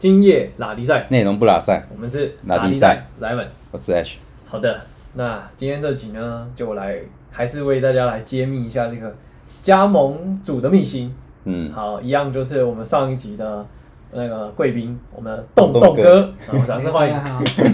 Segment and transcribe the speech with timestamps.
[0.00, 3.46] 今夜拉力赛，内容不拉赛，我们是拉力赛莱文。
[3.70, 4.16] 我是 H。
[4.46, 4.80] 好的，
[5.12, 6.98] 那今天这集呢，就来
[7.30, 9.14] 还是为大家来揭秘一下这个
[9.62, 11.14] 加盟组的秘辛。
[11.44, 13.66] 嗯，好，一样就是我们上一集的
[14.12, 17.16] 那个贵宾，我们的洞洞哥然后，掌声欢迎。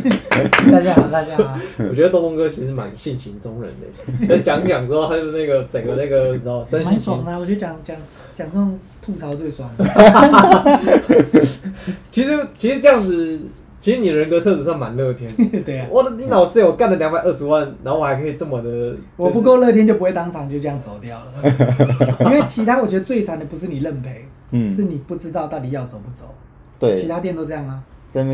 [0.71, 1.59] 大家好，大家好。
[1.79, 3.73] 我觉得洞洞哥其实蛮性情中人
[4.29, 7.97] 的，就讲讲之后，他就是那个整个那个你知道真性情蛮爽的啊、我觉得讲讲
[8.35, 9.71] 讲这种吐槽最爽。
[12.11, 13.41] 其实其实这样子，
[13.87, 15.31] 其实你的人格特质算蛮乐天。
[15.65, 21.33] 对啊，我的你老师我干了两百二十万，然后我还可以这么的， 我不够乐天就不会当场就这样走掉了。
[22.27, 26.35] 因为其他我觉得最惨的不是你认赔，嗯是你不知道到底要走不走。
[26.81, 27.81] 对，其他店都这样啊。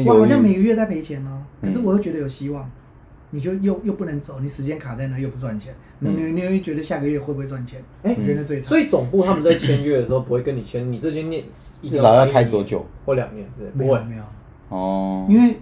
[0.06, 2.70] 我好像每豫，个月在赔钱哦，可是嗯我又觉得有希望。
[3.34, 7.82] 你就又又不能走，你时间卡在那又不赚钱，那嗯你你又觉得下个月会不会赚钱？
[8.02, 8.68] 哎我觉得最惨。
[8.68, 11.44] 所以总部他们在签约的时候不会跟你签，你这间店
[11.84, 13.84] 至少要开多久或两年之类，不会。
[13.84, 14.22] 没有没有，
[14.72, 15.60] 哦，因为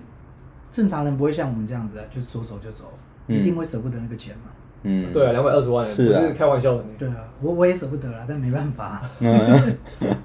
[0.70, 2.92] 正常人不会像我们这样子啊，就说走就走，
[3.26, 3.36] 嗯。
[3.36, 4.50] 一定会舍不得那个钱嘛。
[4.82, 6.20] 嗯，对啊，两百二十万，是啊。
[6.20, 6.84] 不是开玩笑的。
[6.92, 9.02] 那对啊，我我也舍不得啦，但没办法。
[9.20, 9.76] 嗯，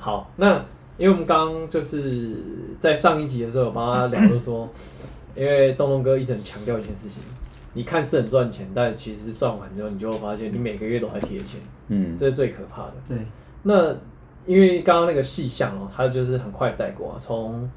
[0.00, 0.54] 好，那
[0.96, 2.36] 因为我们刚刚就是
[2.80, 4.68] 在上一集的时候有帮他聊，就说，
[5.36, 7.22] 因为东东哥一直很强调一件事情，
[7.74, 12.94] 你看是很赚钱，但其实算完之后，你就会发现你每个月都还贴钱，嗯，这是最可怕的。
[13.06, 13.18] 对，
[13.62, 13.94] 那
[14.46, 17.68] 因为刚刚那个细项哦，它就是很快带过啊，从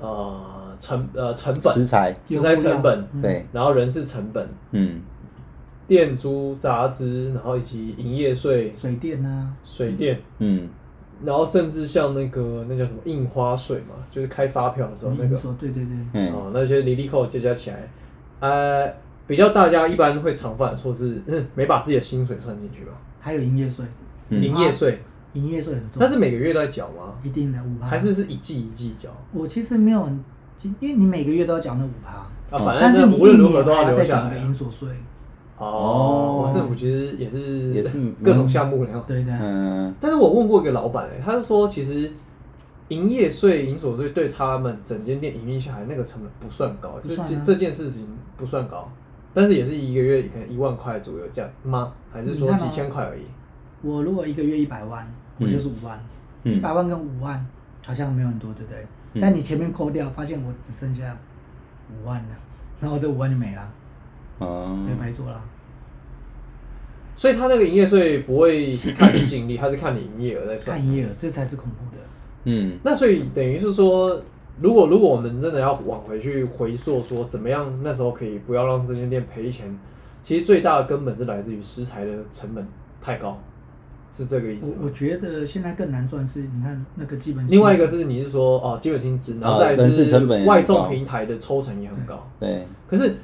[0.00, 3.20] 呃成呃成本、食材，食材成本，嗯。
[3.20, 5.00] 对，然后人事成本、嗯，
[5.86, 10.68] 店租、杂支，然后以及营业税、水电啊，水电，嗯，
[11.22, 15.36] 然后甚至像那个那叫什么印花税嘛，就是开发票的时候那个。
[15.36, 17.90] 说对对对，嗯，哦，那些离离扣加加起来，
[18.40, 18.90] 呃，
[19.26, 22.92] 比较大家一般会常犯的错是，嗯，没把自己的薪水算进去吧？
[23.20, 23.84] 还有营业税，
[24.30, 24.42] 嗯。
[24.42, 25.02] 营业税，
[25.34, 27.14] 营业税很重，那是每个月都在缴吗？
[27.22, 27.86] 一定的五趴。
[27.86, 29.10] 还是是一季一季缴？
[29.32, 30.24] 我其实没有很，
[30.80, 34.44] 因为你每个月都要缴那五趴，啊，反但是你正无论如何都要还要再缴一个留下来啊。
[34.44, 34.88] 营所税。
[35.58, 42.10] 哦哦，政府其实也是也是各种项目然后，对的，嗯，但是我问过一个老板，哎，他是说其实
[42.88, 48.08] 营业税、营所税对他们整间店营运下来那个成本不算高，这不算啊这这件事情
[48.38, 48.90] 不算高，
[49.34, 51.92] 但是也是一个月可能一万块左右这样吗？
[52.10, 53.24] 还是说你看哦几千块而已？
[53.82, 55.06] 我如果一个月一百万，
[55.40, 55.98] 我就是五万，
[56.44, 57.44] 嗯一百万跟五万
[57.82, 58.86] 好像没有很多，对不对？
[59.14, 61.16] 嗯但你前面扣掉，发现我只剩下
[61.92, 62.36] 五万了，
[62.80, 63.72] 然后这五万就没了，
[64.38, 65.42] 哦对，，白做了。
[67.16, 70.86] 所以他那个营业税不会是看你净利，他是看你营业额在算看。
[70.86, 72.02] 营业额，这才是恐怖的。
[72.44, 74.22] 嗯，那所以等于是说，
[74.58, 79.78] 如果如果我们真的要往回去回溯，说怎么样那时候可以不要让这间店赔钱，
[80.22, 82.66] 其实最大的根本是来自于食材的成本
[83.02, 83.38] 太高，
[84.12, 92.28] 是这个意思吗我我觉得现在更难赚是，你看那个基本薪另外一个资是你是说哦基本薪资，然后啊再来人事成本也很高外送平台的抽成也很高。
[92.38, 93.16] 对，可是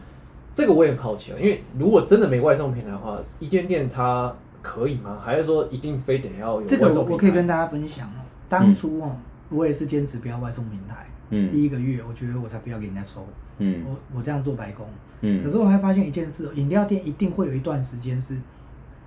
[0.54, 5.18] 这个我也很好奇啊，因为如果真的没外送平台的话，一间店它可以吗？
[5.22, 7.10] 还是说一定非得要有这个外送平台？
[7.10, 8.20] 我我可以跟大家分享哦。
[8.48, 9.16] 当初哦，
[9.50, 11.06] 我也是坚持不要外送平台。
[11.30, 13.26] 嗯第一个月，我觉得我才不要给人家抽，
[13.58, 14.86] 嗯我我这样做白工。
[15.22, 18.36] 嗯，可是我还发现一件事哦，饮料店一定会有一段时间是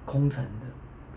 [0.05, 0.67] 空城的，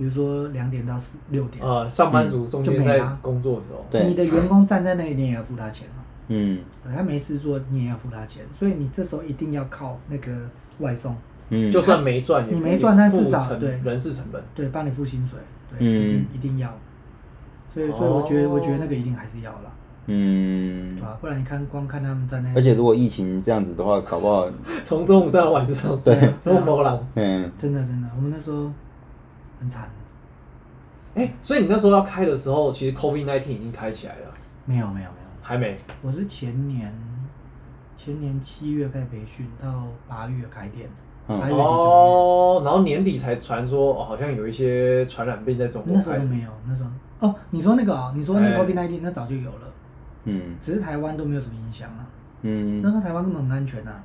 [0.02, 4.04] 比如说两点到四六点，呃，上班族中间在工作的时候，对。
[4.08, 6.02] 你的员工站在那里，你也要付他钱嘛。
[6.26, 6.58] 嗯。
[6.92, 10.32] 他没事做，你也要付他钱，所以你这时候一定要靠那个
[10.80, 11.14] 外送，
[11.50, 13.80] 嗯，就算没赚，你没赚但至少对。
[13.84, 14.42] 人事成本。
[14.56, 15.38] 对，帮你付薪水，
[15.70, 15.86] 对，嗯。
[15.86, 16.68] 一定一定要。
[17.72, 19.70] 所以，所以我觉得，我觉得那个一定还是要啦，
[20.06, 20.96] 嗯。
[20.96, 21.16] 对，吧？
[21.20, 24.50] 不然你看，光看他们在那，而且如果疫情这样子的话，搞不好，
[24.82, 26.98] 从中午站到晚上，对， 那么某狼。
[27.14, 27.48] 嗯。
[27.56, 28.68] 真的真的，我们那时候
[29.62, 29.88] 很惨，
[31.14, 34.34] 哎，所以你那时候要开的时候，其实 COVID 1 9已经开起来了，
[34.64, 35.76] 没有没有没有，还没。
[36.02, 36.92] 我是前年
[37.96, 40.90] 前年七月开始培训，到八月开店，
[41.28, 45.92] 八嗯月底月，哦，然后年底才传说，哦，好像有一些传染病在中国。
[45.94, 46.90] 那时候都没有，那时候。
[47.20, 48.58] 哦，你说那个哦，你说那哎。
[48.58, 49.72] 个 COVID 1 9那早就有了，
[50.24, 50.56] 嗯。
[50.60, 52.04] 只是台湾都没有什么影响啊。
[52.40, 52.82] 嗯。
[52.82, 54.02] 那嗯时候台湾根本很安全啊。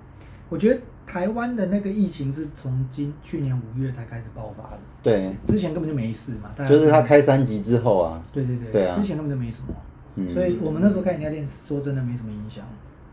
[0.50, 6.52] 我觉得台湾的那个疫情是从今去年五月才开始爆发的，对，之前根本就没事嘛。
[6.68, 8.96] 就是他开三级之后啊，对对对，对啊。
[8.96, 9.74] 之前根本就没什么，
[10.16, 12.66] 嗯，所以我们那时候开饮料店，说真的没什么影响，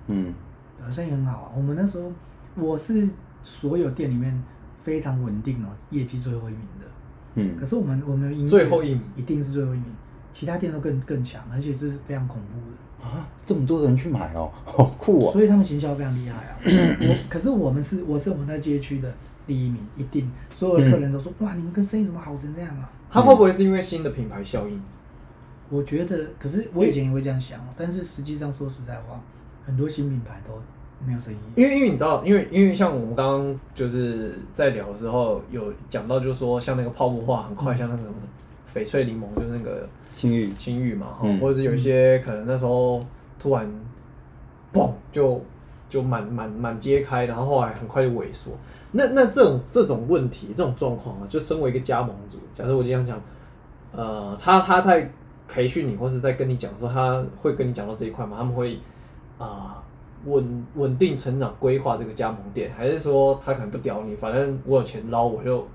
[0.08, 0.34] 嗯。
[0.82, 1.52] 呃，生意很好啊。
[1.56, 2.12] 我们那时候
[2.56, 3.08] 我是
[3.44, 4.42] 所有店里面
[4.82, 6.86] 非常稳定哦，业绩最后一名的。
[7.36, 7.56] 嗯。
[7.58, 9.00] 可是我们我们最后一名。
[9.14, 9.84] 一定是最后一名，
[10.32, 12.76] 其他店都更更强，而且是非常恐怖的。
[13.04, 16.56] 啊，这么多人去买哦， 好酷哦，所以他们行销非常厉害啊。
[16.64, 19.12] 我可是我们是我是我们在街区的
[19.46, 22.90] 第一名，一定所有的客人都说、哇，你们跟生意怎么好成这样啊？
[23.10, 24.82] 他会不会是因为新的品牌效应？
[25.70, 29.20] 我觉得，可是我以前也会这样想哦，但是实际上说实在话，
[29.64, 30.60] 很多新品牌都
[31.06, 31.36] 没有生意。
[31.56, 38.14] 因为因为你知道，因为因为像我们刚刚就是在聊的时候有讲到，就是说像那个泡沫化很快，像那个什么
[38.74, 43.06] 翡翠柠檬，就是那个青玉青玉嘛，哈、嗯或者是有一些可能那时候
[43.38, 43.72] 突然
[44.72, 45.40] 嘣就
[45.88, 48.52] 就满满满街开，然后后来很快就萎缩。
[48.90, 53.20] 那那这种这种问题这种状况啊，就身为一个加盟主，假设我这样讲，
[53.92, 55.10] 呃，他他在
[55.46, 58.36] 培训你或是在跟你讲说，他会跟你讲到这一块吗？
[58.38, 58.78] 他们会
[59.36, 59.82] 啊、
[60.26, 65.66] 稳稳定成长规划这个加盟店，还是说他可能不屌你，反正我有钱捞，我就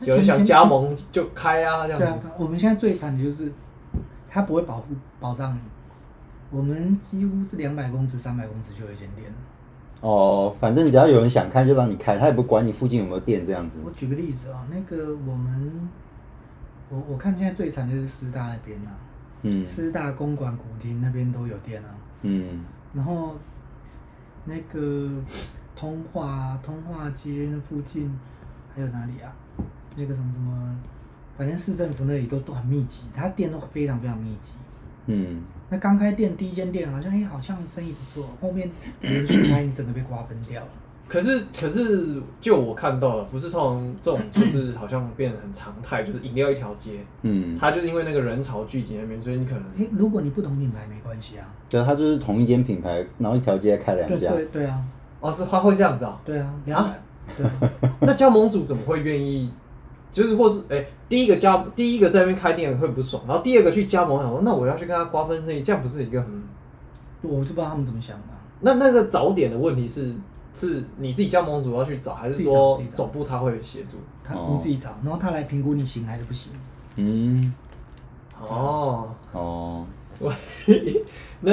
[0.00, 2.06] 有人想加盟就开啊这样子。
[2.06, 3.52] 对啊，我们现在最惨的就是
[4.28, 5.60] 他不会保护保障你。
[6.50, 9.36] 我们几乎是两百公尺、三百公尺就有一间店了。
[10.00, 13.80] 哦，反正只要有人想开就让你开，他也不管你附近有没有店这样子。
[13.84, 15.88] 我举个例子啊、那个我们，
[16.90, 18.92] 我我看现在最惨就是师大那边啊，
[19.42, 21.88] 嗯师大公馆古亭那边都有店啊。
[22.22, 22.64] 嗯
[22.94, 23.34] 然后
[24.44, 25.10] 那个
[25.74, 28.16] 通化啊通化街那附近
[28.74, 29.34] 还有哪里啊？
[29.96, 30.76] 那个什么什么，
[31.36, 34.52] 反正市政府那里都都很密集，他店都非常非常密集。
[35.06, 38.70] 嗯，那刚开店第一间店好像哎、好像生意不错，后面
[39.00, 40.68] 连续开你整个被瓜分掉了。
[41.08, 51.46] 可是可是，就我看到了，不是通常这种就是好像变得很常态，就是饮料一条街，嗯，它就是因为那个人潮聚集那边，所以你可能哎、如果你不同品牌没关系啊。
[51.68, 54.32] 对，他就是同一间品牌，然后一条街开两家。
[54.32, 54.82] 对对啊，
[55.20, 56.20] 哦是他会这样子啊？
[56.24, 57.00] 对啊，两百、
[57.36, 57.72] 对啊，
[58.02, 59.52] 那加盟主怎么会愿意？
[60.16, 66.42] 就是或是哎、第一个加第一个在那边开店会不爽，然后第二个去加盟，想说那我要去跟他瓜分生意，这样不是一个很
[67.20, 70.14] 我就不知道他们怎么想的啊、那那个早点的问题是
[70.54, 73.98] 是你自己加盟主要去找，还是说总部他会协助？
[74.24, 76.50] 他哦你自己找，然后他来评估你行还是不行。
[76.96, 77.52] 嗯，
[78.40, 79.86] 哦，哦，
[80.18, 80.32] 我
[81.40, 81.52] 那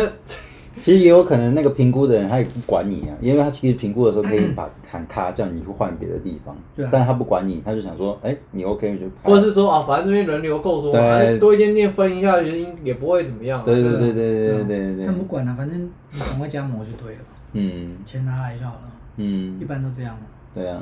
[0.79, 6.89] 其实也有可能那个评估的人他也不管你啊，因为他其实评估的时候可以把喊卡叫你去换别的地方，对啊。
[6.91, 13.63] 但他不管你，他就想说，哎、你 OK 就派或者是说啊，反正这边人流够多嘛，对哎多一间店分一下，原因也不会怎么样、啊。
[13.65, 17.21] 对对不对对对对对对他们不管了、反正你赶快加盟就对了，
[17.53, 17.97] 嗯。
[18.05, 19.59] 钱拿来就好了，嗯。
[19.59, 20.21] 一，般都这样嘛。
[20.53, 20.81] 对啊，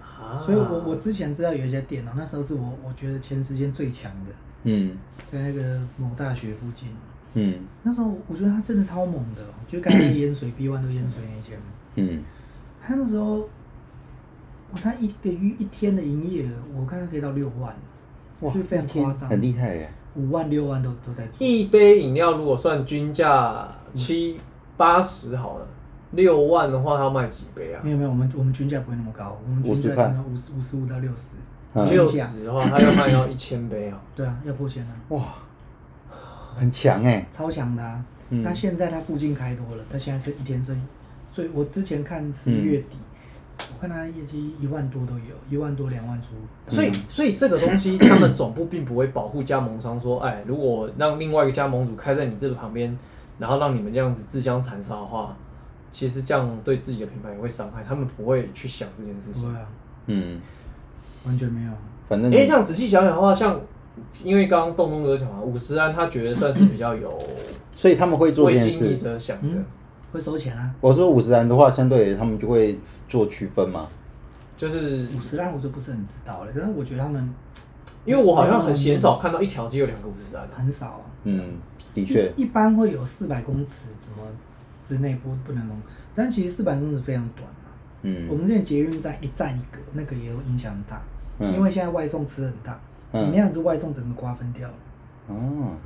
[0.00, 4.32] 啊所以我我之前知道有一家店哦、那时候是我我觉得前时间最强的，
[4.64, 4.96] 嗯。
[5.26, 6.90] 在那个某大学附近。
[7.36, 7.60] 嗯。
[7.84, 11.56] 那时候我觉得他真的超猛的哦、就刚才淹水 B one 都淹水那间，
[11.94, 12.24] 嗯，
[12.84, 13.36] 他那时候，
[14.72, 17.72] 哇，他一个月一天的营业额，我看他可以到六万，
[18.40, 21.46] 哇，是非常夸张，很厉害耶，五万六万都都在做。
[21.46, 24.40] 一杯饮料如果算均价七
[24.76, 25.66] 八十好了，
[26.10, 27.80] 六万的话，他要卖几杯啊？
[27.84, 30.06] 没有没有，我们我们均价不会那么高，我们均价50块。
[30.08, 31.36] 可能五十五十五到六十。
[31.74, 31.86] 嗯。
[31.90, 34.00] 六十的话，他要卖到一千杯啊！
[34.14, 35.22] 对啊，要破千啊，哇，
[36.56, 38.04] 很强哎，超强的啊！
[38.30, 40.80] 嗯他现在他附近开多了，他现在是一天生意，
[41.30, 42.96] 所以我之前看十嗯月底，
[43.58, 46.28] 我看他业绩一万多都有，一万多两万出。
[46.68, 52.98] 所以，所以这个东西， 他们总部并不会保护加盟商，说，哎，如果让另外一个加盟主开在你这个旁边，
[53.38, 55.36] 然后让你们这样子自相残杀的话，
[55.92, 59.42] 其实这样对自己的品牌也会伤害，他们不会去想这件事情。
[59.42, 59.66] 不会啊，
[60.06, 60.40] 嗯，
[61.24, 61.78] 完全没有啊。
[62.08, 63.60] 反正哎、这样仔细想想的话，像
[64.24, 67.16] 因为刚刚洞洞哥讲嘛，五十安他觉得算是比较有
[67.76, 69.04] 所以他们会做为经营这件事。
[69.04, 69.64] 者想的，嗯
[70.12, 73.86] 会收钱啊，我说五十安的话，相对他们就会做区分嘛。
[74.56, 77.28] 就是五十安我就不是很知道了，但是我觉得他们
[78.06, 80.50] 因为我好像很鲜少看到一条街有两个五十安啊。
[80.56, 81.00] 很少啊。
[81.24, 81.56] 嗯，
[81.92, 84.18] 的确，一般会有四百公尺怎么
[84.84, 85.76] 之内不不能弄，
[86.14, 87.68] 但其实四百公尺非常短啊。
[88.02, 91.02] 嗯我们之前捷运站一站一格，那个也有影响很大，
[91.40, 92.80] 嗯因为现在外送吃很大，
[93.16, 93.26] 嗯。
[93.26, 94.74] 你那样子外送整个瓜分掉了。
[95.28, 95.76] 哦，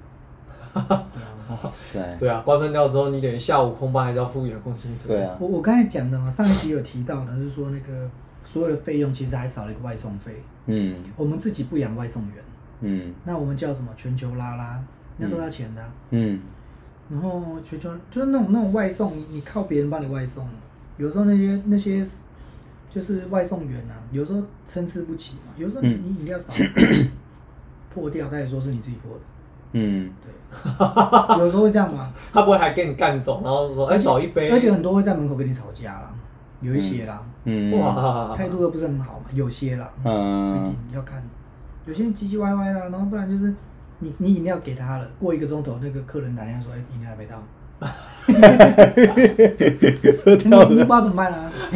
[0.75, 1.07] 对啊，
[1.49, 5.17] 哇塞，对啊，瓜分掉之后，你等于下午空班还是要付员工薪水。
[5.17, 8.09] 对啊，我我刚才讲的哦，上一集有提到的，是说那个
[8.45, 10.97] 所有的费用其实还少了一个外送费，嗯。
[11.17, 12.45] 我们自己不养外送员，
[12.81, 13.15] 嗯。
[13.25, 14.85] 那我们叫什么全球拉拉，
[15.17, 16.41] 那都要钱的啊、嗯。
[17.11, 20.47] 然后全球就是那种那种外送，你你靠别人帮你外送，
[20.97, 22.07] 有时候那些那些
[22.89, 26.53] 就是外送员啊，有时候参差不齐嘛，有时候你饮料少
[27.93, 29.21] 破掉，他也说是你自己破的，
[29.73, 30.33] 嗯，对，
[31.39, 36.13] 有时候会这样嘛，他不会还跟你干走，然后说哎、少一杯，而且很多会在门口跟你吵架啦，
[36.61, 40.75] 有一些啦，嗯，哇，态度都不是很好嘛，有些啦，嗯。
[40.89, 41.23] 定要看，
[41.87, 43.55] 有些人唧唧歪歪啦，然后不然就是
[43.99, 47.37] 你你饮料给他了，过一个钟头那个客人打电话说，哎、饮料还没到。
[48.27, 48.41] 你你
[50.25, 50.65] 不知道
[51.03, 51.51] 怎么办啊？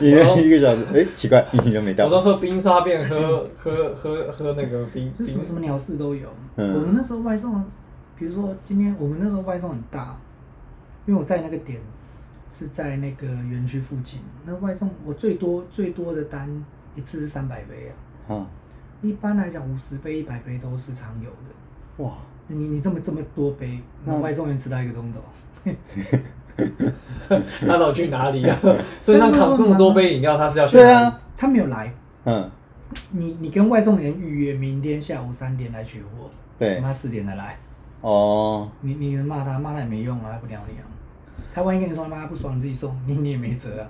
[0.00, 6.28] 一个一个小时，哎，奇怪， 你都没到我，都喝冰沙变喝喝喝喝那个冰冰就什么什么鸟事都有。
[6.56, 6.74] 嗯。
[6.74, 7.64] 我们那时候外送
[8.18, 10.18] 比如说今天我们那时候外送很大，
[11.06, 11.80] 因为我在那个点
[12.50, 16.48] 是在那个园区附近，那外送我最多最多的单
[16.94, 17.92] 一次是三百杯
[18.28, 18.46] 啊，啊，
[19.02, 22.04] 一般来讲五十杯、一百杯都是常有的。
[22.04, 25.20] 哇，你你这么这么多杯，那那外送员迟到一个钟头，
[27.66, 28.58] 他老去哪里啊？
[29.02, 30.76] 身上扛这么多杯饮料，他是要去？
[30.76, 31.92] 对啊，他没有来，
[32.24, 32.50] 嗯，
[33.10, 37.58] 你你跟外送员预约明天下午三点来取货，对，他四点才来，
[38.00, 40.84] 哦，你你能骂他骂他也没用啊，他不鸟你啊。
[41.52, 43.86] 他万一跟你说妈不爽，你自己送，你你也没辙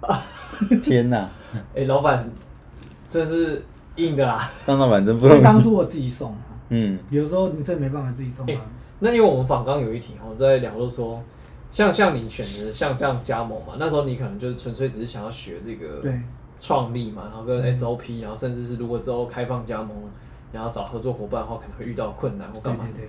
[0.00, 0.22] 啊。
[0.82, 1.28] 天哪，
[1.74, 2.30] 哎、老板，
[3.10, 3.62] 这是
[3.96, 4.50] 硬的啦。
[4.64, 5.40] 当老板真不所容易。
[5.40, 8.62] 以当初我自己送啊，嗯，有时候你真的没办法自己送哎啊。
[8.98, 11.22] 那因为我们访刚有一题哦，在聊到说，
[11.70, 16.20] 像像你选择像这样加盟嘛，那时候你可能就是纯粹只是想要学这个对
[16.60, 19.90] 创立嘛，然后跟 SOP，然后甚至是如果之后开放加盟，
[20.52, 23.06] 然后找合作伙伴的话，可能会遇到困难或干嘛什么的。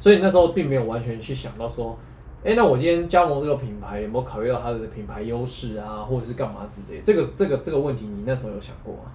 [0.00, 1.96] 所以那时候并没有完全去想到说，
[2.44, 7.04] 哎、那我今天加盟这个品牌有没有考虑到它的品牌优势啊，或者是干嘛之类的？
[7.04, 9.12] 这个这个这个问题，你那时候有想过吗？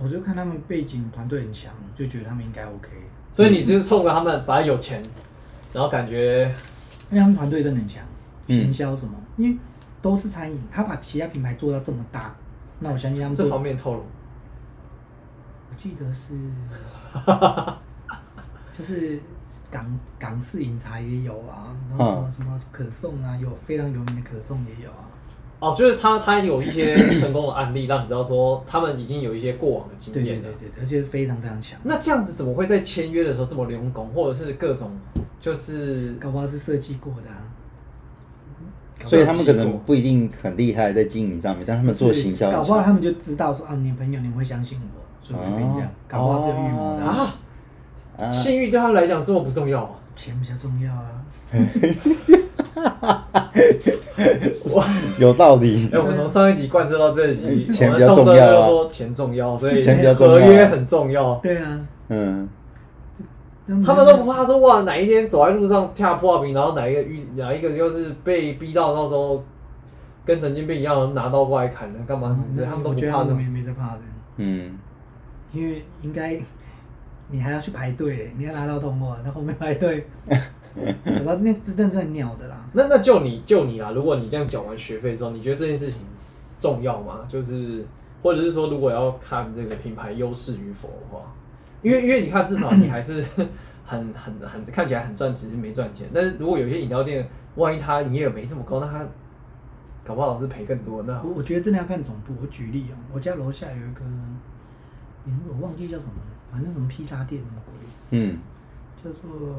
[0.00, 2.88] 我就看他们背景团队很强，就觉得他们应该 OK。
[3.32, 5.00] 所以你就是冲着他们反正有钱，
[5.72, 6.52] 然后感觉
[7.10, 8.02] 因为他们团队真的很强，
[8.48, 9.56] 嗯行销什么，因为
[10.02, 12.34] 都是餐饮，他把其他品牌做到这么大，
[12.80, 14.00] 那我相信他们这做方面透露。
[15.70, 16.34] 我记得是，
[18.72, 19.20] 就是
[19.70, 25.06] 港港式饮茶也有啊，然后什么什么可颂啊，有非常有名的可颂也有啊。
[25.60, 30.48] 哦，就是他他有一些 成功的案例，让你知道说他们已经有一些过往的经对对验了。
[30.58, 31.78] 对对对，而且非常非常强。
[31.84, 34.90] 那这样子怎么会在签约的时候这么用功，或者是各种
[35.38, 37.36] 就是搞不好是设计过的啊。
[39.02, 42.50] 所以他们可能不一定很厉害在经营上面，但他们做行销。
[42.50, 47.34] 搞不好他们就知道说啊，你朋友你们会相信我，所以我就跟你讲哦，搞不好是有预谋的啊。
[48.16, 49.90] 啊，啊，信誉对他们来讲这么不重要啊？
[50.16, 51.22] 钱比较重要啊。
[54.74, 54.84] 哇！
[55.18, 55.98] 有道理哎、。
[55.98, 61.34] 我们从上一集贯彻到这一集，钱我们动辄比较重要说钱重要，所以钱比较重要合约很重要。
[61.42, 62.48] 对啊，嗯，
[63.84, 69.42] 他们都不怕说哇，哪一天走在路上跳破冰，然后哪一个遇哪一个就是被逼到到时候
[70.24, 73.60] 跟神经病一样拿刀过来砍人干嘛什么之类，他们都不怕这种觉得他们没。
[73.60, 74.00] 没在怕的，
[74.36, 74.78] 嗯，
[75.52, 76.40] 因为应该
[77.28, 80.06] 你还要去排队嘞，你要拿到通货，在后面排队，
[80.76, 81.38] 我吧？
[81.42, 82.64] 那真的是很鸟的啦。
[82.72, 86.00] 那那就你就你啦，如果你这样缴完学费之后，你觉得这件事情
[86.60, 87.26] 重要吗？
[87.28, 87.84] 就是
[88.22, 91.22] 或者是说，如果要看这个品牌优势与否的话，
[91.82, 93.24] 因为因为你看，至少你还是
[93.84, 96.08] 很很很看起来很赚，只是没赚钱。
[96.14, 99.04] 但是如果有些饮料店，万一它营业额没这么高，那它
[100.04, 101.02] 搞不好是赔更多。
[101.02, 102.32] 那我我觉得真的要看总部。
[102.40, 104.00] 我举例啊、我家楼下有一个，
[105.48, 107.74] 我忘记叫什么了，反正什么披萨店什么鬼，
[108.10, 108.38] 嗯，
[109.02, 109.56] 叫做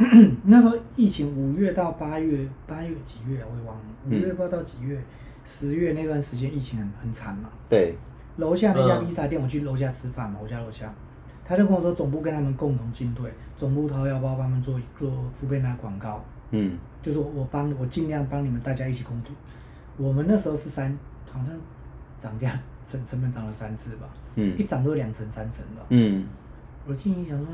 [0.44, 3.46] 那时候疫情五月到八月，八月几月啊？
[3.50, 4.98] 我也忘了，五月不知道到几月，
[5.44, 7.50] 十月那段时间疫情很很惨嘛。
[7.68, 7.94] 对，
[8.38, 10.92] 楼下那家嗯披萨店，我去楼下吃饭嘛，我家楼下，
[11.44, 19.32] 他就跟我说总部跟他们共同进退，总部掏腰包帮他们做做福贝纳广告，嗯，就是我帮我尽量帮你们大家一起共度。
[19.98, 20.96] 我们那时候是三，
[21.30, 21.48] 好像
[22.18, 25.82] 涨价成成本涨了三次吧，嗯一涨都两成三成的。
[25.90, 26.24] 嗯，
[26.90, 27.46] 我心里想说，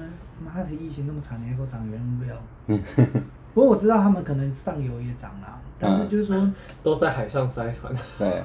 [0.43, 2.35] 妈的，疫情那么惨，你还给我涨原物料？
[3.53, 6.53] 不过我知道他们可能上游也涨了，但是就是说，
[6.83, 7.93] 都在海上塞船。
[8.19, 8.43] 对，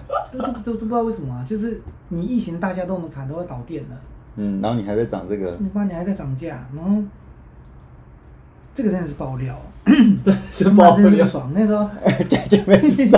[0.62, 3.96] 就就不知道为什么啊，就是你疫情大家都那么惨，都要倒店了。
[4.36, 7.02] 嗯，然后你还在涨这个，你妈你还在涨价，然后
[8.76, 9.58] 这个真的是爆料，
[10.26, 11.10] 对，是妈爆料。
[11.10, 11.52] 真是不爽。
[11.54, 11.90] 那时候
[12.28, 13.10] 这就没事。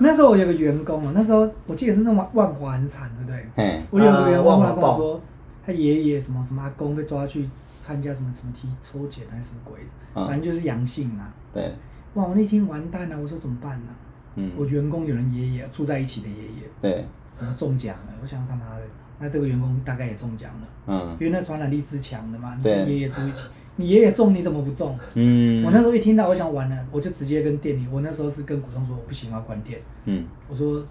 [0.00, 3.46] 那时候我有个员工啊，那时候我记得是那万万华很惨，对不对？
[3.56, 5.20] 嘿，我有个员工后来啊万华报跟我说，
[5.68, 7.46] 他爷爷什么什么阿公被抓去
[7.82, 11.30] 参加什么什么体抽检还是什么鬼的，嗯反正就是阳性啊。
[11.52, 11.70] 对，
[12.14, 13.88] 哇，我那天完蛋了，我说怎么办呢、
[14.36, 18.14] 嗯，我员工有人爷爷住在一起的爷爷，对，什么中奖了？
[18.22, 18.82] 我想他妈的，
[19.18, 22.54] 那这个员工大概也中奖了，嗯因为那传染力之强的嘛。
[22.56, 23.46] 你对跟爷爷住一起，
[23.76, 24.98] 你爷爷中你怎么不中？
[25.12, 29.78] 嗯，我那时候一听到，我想完了，我就直接跟店里，我那时候是跟股东说，我不行，我要关店。
[30.06, 30.82] 嗯，我说，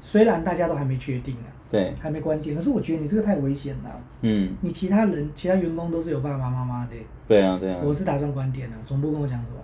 [0.00, 3.90] 虽然大家都还没确定啊，对，还没关店，可是我觉得你这个太危险了。
[4.22, 6.96] 嗯，你其他人、其他员工都是有爸爸妈妈的，
[7.26, 8.76] 对啊，对啊，我是打算关店的。
[8.86, 9.56] 总部跟我讲什么？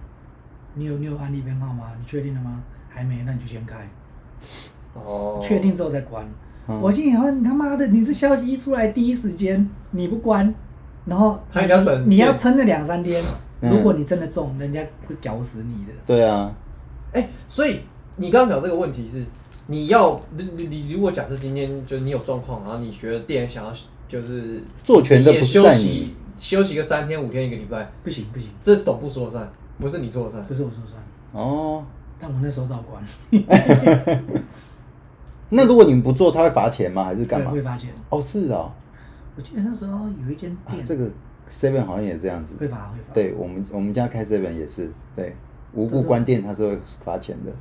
[0.74, 1.92] 你有你有安利编号吗？
[1.98, 2.62] 你确定了吗？
[2.88, 3.88] 还没，那你就先开，
[4.94, 6.24] 哦，确定之后再关。
[6.68, 10.54] 嗯我心里想，你他妈的，你这消息一出来，第一时间你不关，
[11.04, 13.22] 然后他应该等你你要见撑了两三天，
[13.60, 15.92] 嗯如果你真的中，人家会屌死你的。
[16.06, 16.50] 对啊，
[17.12, 17.80] 哎、所以
[18.16, 19.24] 你刚刚讲这个问题是，
[19.66, 23.72] 你要你你你如果假设今天就是你有状况，然后你觉得店想要
[24.06, 30.44] 就是做全的不是在也休息你，休息个三天五天一个礼拜，不行不行，这是总部说了算，不是你说了算。
[30.44, 31.82] 不是我说了算，哦，
[32.18, 33.02] 但我那时候照管，
[35.48, 37.04] 那如果你们不做，他会罚钱吗？
[37.04, 37.58] 还是干嘛会？
[37.58, 37.90] 会发钱。
[38.10, 38.70] 哦，是哦，
[39.36, 41.10] 我记得那时候有一间啊，店，这个
[41.48, 42.54] Seven 好像也这样子。
[42.60, 43.14] 会罚会罚。
[43.14, 45.34] 对我们我们家开 Seven 也是，对，
[45.72, 47.52] 无故关店他是会罚钱的。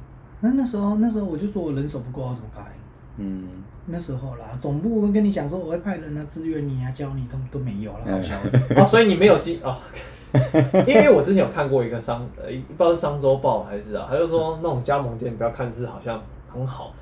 [0.43, 2.61] 那那时候那时候我就说我人手不够，要怎么开？
[3.15, 3.47] 嗯，
[3.85, 8.59] 那时候啦，总部会跟你讲说我会派人来支援你啊，教你都都没有了，嗯好笑的。
[8.81, 9.77] 哦，所以你没有进哦，
[10.85, 16.21] 因为我之前有看过一个商呃，不知道是商周报还是啊，他就说那种加盟店不要看是好像
[16.51, 16.93] 很好，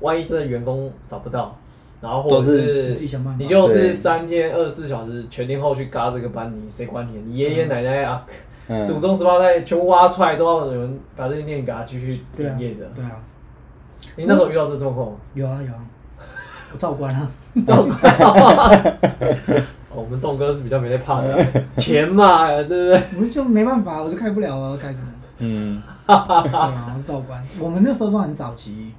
[0.00, 1.54] 万一真的员工找不到，
[2.00, 7.20] 然后或者是是你自己想办法你就是三天二十四小时全天候去嘎这个班，你谁管你？
[7.26, 8.24] 你爷爷奶奶啊，
[8.68, 12.86] 嗯祖宗十八代全部挖出来，都要有人把这些店给他继续对啊营业的。
[12.94, 13.12] 对啊，
[14.16, 15.16] 你那时候遇到这状况吗？
[15.34, 15.86] 有啊有啊，
[16.72, 17.30] 我照关啊。
[17.66, 17.96] 照管。
[19.90, 21.46] 哦我们栋哥是比较没在怕的，
[21.76, 23.02] 钱嘛，对不对？
[23.18, 25.08] 我就没办法，我就开不了啊，开什么？
[25.38, 27.42] 嗯，对啊，我照关。
[27.58, 28.92] 我们那时候算很早期，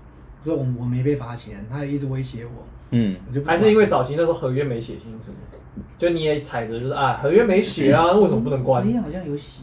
[0.44, 5.32] 所以我我没被罚钱，他也一直威胁我，嗯，我就还是因为早期那时候合约没写清楚，
[5.98, 8.90] 就你也踩着就是啊，合约没写啊，为什么不能关合？
[8.90, 9.62] 约好像有写，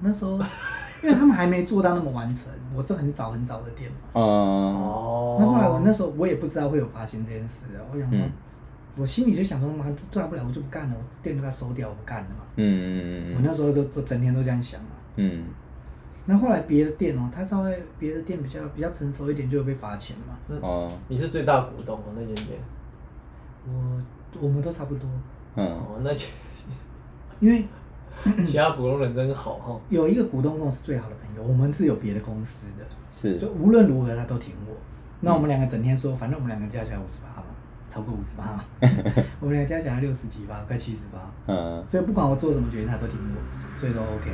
[0.00, 0.38] 那时候
[1.02, 3.96] 因为他们还没做到那么完成，我是很早很早的店嘛。
[4.14, 8.30] 呃，哦那后来我那时候我也不知道会有罚钱这件事啊，我想说，嗯
[8.96, 12.44] 我心里就想说，妈，大不了我就不干了，我店就给他收掉，我不干了嘛。
[12.56, 14.88] 嗯我那时候就就整天都这样想嘛。
[15.16, 15.44] 嗯
[16.26, 20.36] 那后来别的店哦，他稍微别的店比较比较成熟一点，就有被罚钱嘛。
[20.48, 22.58] 嗯，哦，你是最大股东哦，那间店。
[23.66, 24.02] 我
[24.40, 25.08] 我们都差不多，
[25.56, 26.28] 嗯，哦，那其
[27.40, 27.64] 因为
[28.44, 29.80] 其他股东人真好哈。
[29.88, 34.74] 有一个股东跟我是最好的朋友，我们是有别的公司的，是就，无论如何他都挺我。
[35.20, 37.46] 那我们两个整天说，反正我们两个加起来五十八嘛，
[37.88, 38.64] 超过五十八嘛，
[39.40, 44.30] 我们俩加起来六十几吧，快七十八，嗯，所以不管我做什么决定，他都挺我，所以都 OK。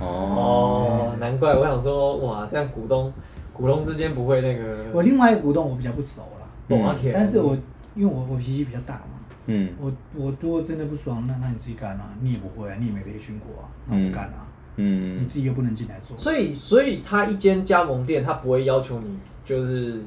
[0.00, 3.12] 哦，哦，难怪我想说，哇，这样股东
[3.52, 7.12] 股东之间不会那个我另外一个股东我比较不熟啦，懂啊，铁。
[7.12, 7.56] 但是我
[7.94, 9.13] 因为我我脾气比较大嘛，
[9.46, 9.72] 嗯。
[9.78, 15.16] 我我如果真的不爽，那那你自己干啊，你也不会啊，你也没培训过啊，那我干啊，嗯。
[15.16, 20.00] 你嗯自己又不能进来做，所以所以他一间加盟店，他不会要求你就是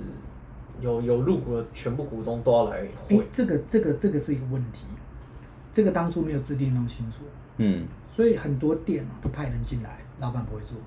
[0.82, 3.28] 有有入股的全部股东都要来诶会。
[3.34, 4.86] 这个这个这个是一个问题，
[5.74, 7.18] 这个当初没有制定那么清楚，
[7.58, 7.86] 嗯。
[8.10, 10.78] 所以很多店啊都派人进来，老板不会做。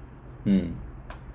[0.44, 0.70] 嗯。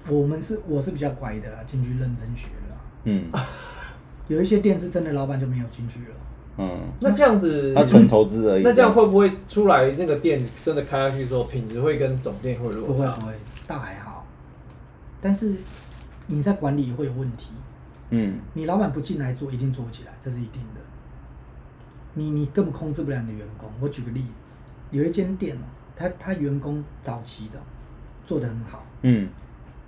[0.07, 2.81] 我们是我是比较乖的啦，进去认真学了啦。
[3.05, 3.31] 嗯。
[4.27, 6.15] 有一些店是真的老板就没有进去了，
[6.57, 8.63] 嗯，那这样子，他纯投资而已。
[8.63, 12.93] 那这样会不会出来那个店真的开下去之后，品质会跟总店会有落差？
[12.93, 13.33] 不会不会，
[13.67, 14.25] 倒还好。
[15.21, 15.55] 但是
[16.27, 17.51] 你在管理会有问题，
[18.11, 20.81] 嗯你老板不进来做，一定做不起来，这是一定的。
[22.13, 23.69] 你你根本控制不了你的员工。
[23.81, 24.23] 我举个例，
[24.91, 25.65] 有一间店哦，
[25.95, 27.59] 他他员工早期的
[28.25, 29.27] 做得很好，嗯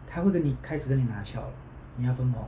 [0.05, 1.53] 他会跟你开始跟你拿翘了，
[1.95, 2.43] 你要分红，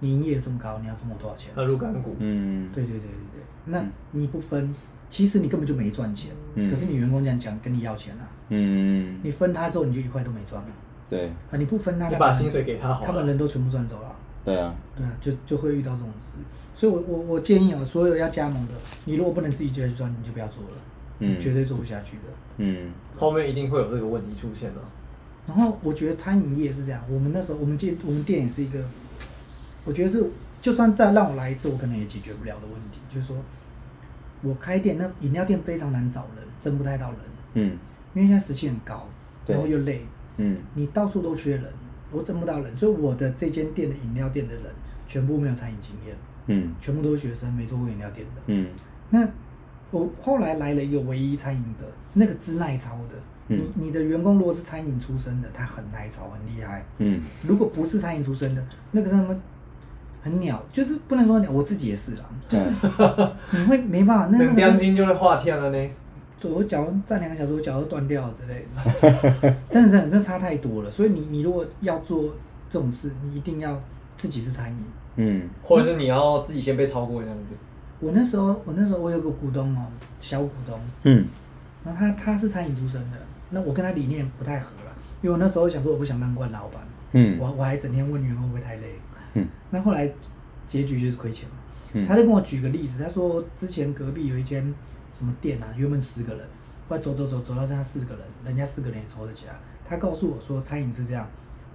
[0.00, 1.52] 你营业额这么高，你要分我多少钱？
[1.56, 4.74] 那入干股，嗯对对对对对，那你不分，
[5.08, 6.70] 其实你根本就没赚钱，嗯。
[6.70, 10.68] 可是你员工这样讲，跟你要钱啊，嗯，你分他之后你就一块都没赚了，
[11.08, 11.28] 对。
[11.28, 13.22] 啊你不分他，你把薪水给他好他把。
[13.22, 16.36] 人都全部赚走了，对啊，对啊，就就会遇到这种事，
[16.74, 18.74] 所以我我我建议啊，所有要加盟的，
[19.06, 20.76] 你如果不能自己接着赚，你就不要做了，
[21.20, 21.36] 嗯。
[21.36, 22.22] 你绝对做不下去的。
[22.58, 22.90] 嗯。
[23.16, 24.80] 后面一定会有这个问题出现的。
[25.46, 28.82] 然后我觉得餐饮业是这样，我们那时候我们店我们店也是一个，
[29.84, 30.24] 我觉得是
[30.64, 33.36] 就算再让我来一次，我可能也解决不了的问题，就是说
[34.40, 37.18] 我开店那饮料店非常难找人，争不太到人，
[37.52, 37.76] 嗯。
[38.14, 39.06] 因为现在时薪很高，
[39.46, 40.00] 然后又累，
[40.38, 40.56] 嗯。
[40.72, 41.64] 你到处都缺人，
[42.10, 44.64] 我争不到人，所以我的这间店的饮料店的人
[45.06, 46.72] 全部没有餐饮经验，嗯。
[46.80, 48.40] 全部都是学生，没做过饮料店的。
[48.46, 48.68] 嗯。
[49.10, 49.28] 那
[49.90, 53.18] 我后来来了一个唯一餐饮的，那个之耐操的。
[53.48, 53.58] 嗯。
[53.58, 56.82] 你你的员工如果是餐饮出身的，他很耐操，很厉害。
[56.96, 57.20] 嗯。
[57.46, 59.38] 如果不是餐饮出身的，那个他们
[60.24, 62.64] 很鸟，就是不能说鸟，我自己也是啦，就是
[63.50, 65.90] 你会没办法，那个 个良心就会化天了呢。
[66.40, 68.66] 对我脚站两个小时，我脚都断掉了之类
[69.40, 70.90] 的， 真的真的真的差太多了。
[70.90, 72.24] 所以你你如果要做
[72.70, 73.80] 这种事，你一定要
[74.16, 74.76] 自己是餐饮。
[75.16, 77.54] 嗯或者是你要自己先被超过这样子。
[78.00, 79.86] 我那时候我那时候我有个股东哦，
[80.20, 81.24] 小股东，嗯
[81.84, 83.16] 然后他他是餐饮出身的，
[83.50, 86.82] 那我跟他理念不太合了，因为我那时候想说我不想当惯老板，
[87.12, 88.98] 嗯我我还整天问员工会不会太累，
[89.34, 90.10] 嗯那后来
[90.66, 91.56] 结局就是亏钱嘛。
[91.92, 94.74] 嗯他就跟我举个例子，他说之前隔壁有一间
[95.14, 96.44] 什么店啊，原本十个人，
[96.88, 99.54] 后来走走走走到剩下四个人，人家四个人也抽得起来。
[99.88, 101.24] 他告诉我说，餐饮是这样，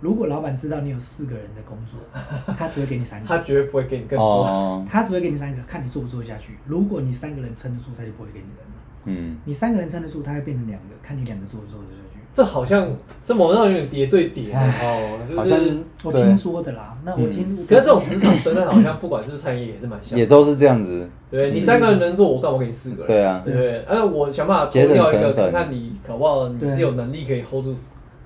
[0.02, 2.00] 如果老板知道你有四个人的工作，
[2.58, 4.26] 他只会给你三个，他绝对不会给你更多。
[4.26, 6.58] 哦他只会给你三个，看你做不做得下去。
[6.65, 8.74] 如果你三个人撑得住，他就不会给你人了。
[9.06, 12.09] 嗯，你三个人撑得住，他会变成两个，看你两个做不做得下去。
[12.34, 12.88] 这好像
[13.26, 15.78] 这某种有点叠对叠哦，好像就是。
[16.02, 21.10] 我对听说的啦，那我听，可是这种职场生态好像不管是不是餐饮业也是蛮像的，也都是这样子。
[21.30, 23.08] 对你三个人能做，我干嘛给你四个人？
[23.08, 23.84] 对啊，对不对？
[23.84, 27.76] 呃，我想办法抽节省掉一个，看看你搞不好你是有能力可以 hold 住。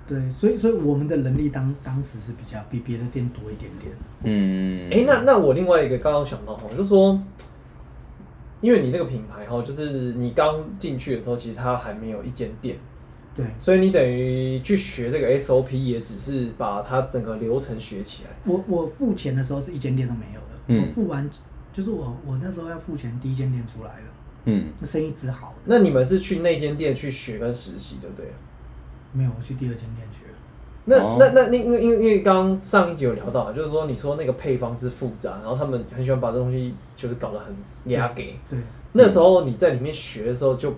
[0.08, 3.92] 对，所以所以我们的能力当当时是比较比别的店多一点点。
[4.24, 7.20] 嗯，哎、那那我另外一个刚刚想到哈，就是说，
[8.62, 12.78] 因为你那个品牌哈，就是你刚进去的时候，其实它还没有一间店，
[13.36, 18.30] 对所以你等于去学这个 SOP，也只是把它整个流程学起来。
[18.46, 21.30] 我我付钱的时候是一间店都没有的，嗯我付完
[21.72, 24.06] 就是我我那时候要付钱，第一间店出来了，
[24.46, 28.32] 嗯，那生意只好，那你们是去那间店去学跟实习，对不对？
[29.12, 30.26] 没有我去第二间店学。
[30.86, 38.36] 那、哦那那那因为因为因为刚刚上一集有聊到，就是说你说那个配方之复杂，然后他们很喜欢把这东西就是搞得很压给。
[38.50, 38.60] 对，
[38.92, 40.78] 那时候你在里面学的时候就不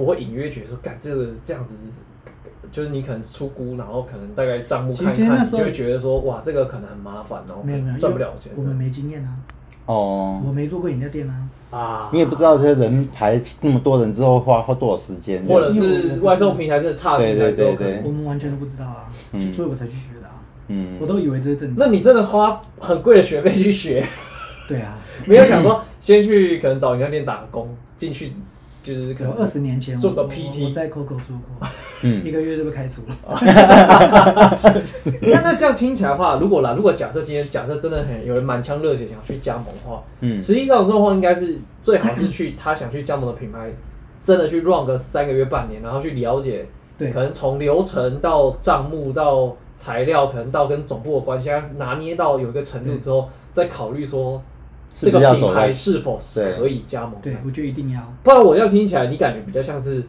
[0.00, 1.90] 不会隐约觉得说，干这个这样子是，
[2.72, 9.28] 就是你可能出估，然后可能大概账目看一看，其实那时候你就会觉得说，哇，这个可能很麻烦，哦没有没有赚不了钱我们没经验啊，
[9.84, 12.08] 哦，我没做过饮料店啊，啊。
[12.14, 18.02] 你也不知道这些人排那么多人之后花花多少时间，或者是外送平台真的差进来之后，对对对可能对。
[18.06, 19.52] 我们完全都不知道啊，嗯。
[19.52, 21.76] 所以我才去学的啊，嗯，我都以为这是正常。
[21.78, 24.06] 那你真的花很贵的学费去学，
[24.66, 28.32] 对啊， 没有想说先去可能找饮料店打工，进去
[28.82, 31.68] 就是可能二十年前做个 PT 我在 COCO 做过，
[32.02, 32.24] 嗯。
[32.26, 33.14] 一个月就被开除了。
[35.22, 40.40] 那那这样听起来的话，如果啦，如果假设今天假设真的很有人满腔热血想去加盟的话，嗯。
[40.40, 43.70] 实际上这种话应该是最好是去他想去加盟的品牌，
[44.22, 46.66] 真的去 run 个三个月半年，然后去了解，
[46.98, 54.42] 对可能从流程到账目到材料，可能到跟总部的关系，拿捏到有一个程度之后，再考虑说
[54.92, 57.14] 这个品牌是否是可以加盟。
[57.22, 58.12] 对，我觉得一定要。
[58.22, 60.02] 不然我这样听起来，你感觉比较像是，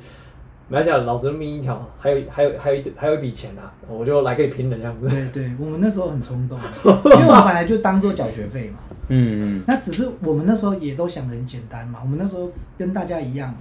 [0.68, 5.08] 没关系啊，老子命一条，还有还有还有一还有一笔钱啊，我就来给你拼的这样子。
[5.08, 8.78] 对对，我们那时候很冲动， 因为我们本来就当做缴学费嘛。
[9.08, 13.54] 嗯嗯那只是我们那时候也都想的很简单嘛，我们那时候跟大家一样，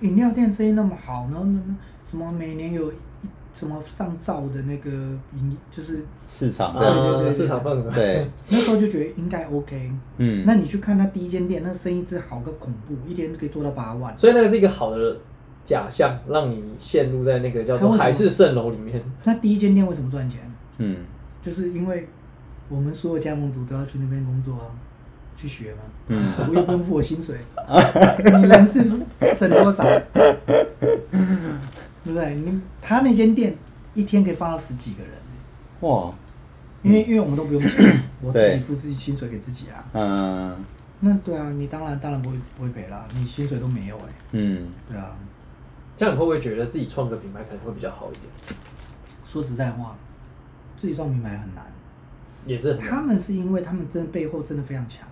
[0.00, 1.60] 饮料店生意那么好，然后那
[2.04, 2.94] 什么每年有一
[3.58, 4.90] 什么上照的那个
[5.32, 7.90] 营，就是市场对对对呃，市场份额。
[7.90, 9.90] 对， 那时候就觉得应该 OK。
[10.18, 14.16] 嗯，那你去看他第一间店，那生意之好个恐怖，一天可以做到八万。
[14.16, 15.16] 所以那个是一个好的
[15.64, 19.02] 假象，让你陷入在那个叫做海市蜃楼里面。
[19.24, 20.40] 那第一间店为什么赚钱？
[20.78, 20.98] 嗯
[21.42, 22.08] 就是因为
[22.68, 24.70] 我们所有加盟组都要去那边工作啊，
[25.36, 25.80] 去学嘛。
[26.06, 27.36] 嗯，我又不用付我薪水，
[28.40, 28.88] 你人事
[29.34, 29.84] 省多少？
[32.08, 32.34] 对不对？
[32.34, 33.54] 你他那间店
[33.94, 35.12] 一天可以放到十几个人，
[35.80, 36.10] 哇，
[36.82, 39.84] 因为因为我们都不用钱， 我自己付自己薪水给自己啊。
[39.92, 40.64] 嗯
[41.00, 45.14] 那对啊，你当然当然不会不会赔啦，你薪水都没有哎、嗯，对啊，
[45.96, 48.24] 这样你会不会觉得自己创个品牌可能会比较好一点？
[49.24, 49.94] 说实在话，
[50.78, 51.64] 自己创品牌很难。
[52.46, 52.74] 也是。
[52.76, 55.06] 他们是因为他们真的背后真的非常强，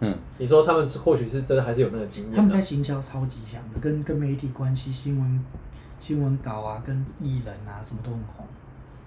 [0.00, 2.36] 嗯你说他们或许是真的还是有那个经验、啊。
[2.36, 5.44] 他们在行销超级强的，跟跟媒体关系、新闻
[6.00, 8.46] 新闻稿啊，跟艺人啊什么都很红，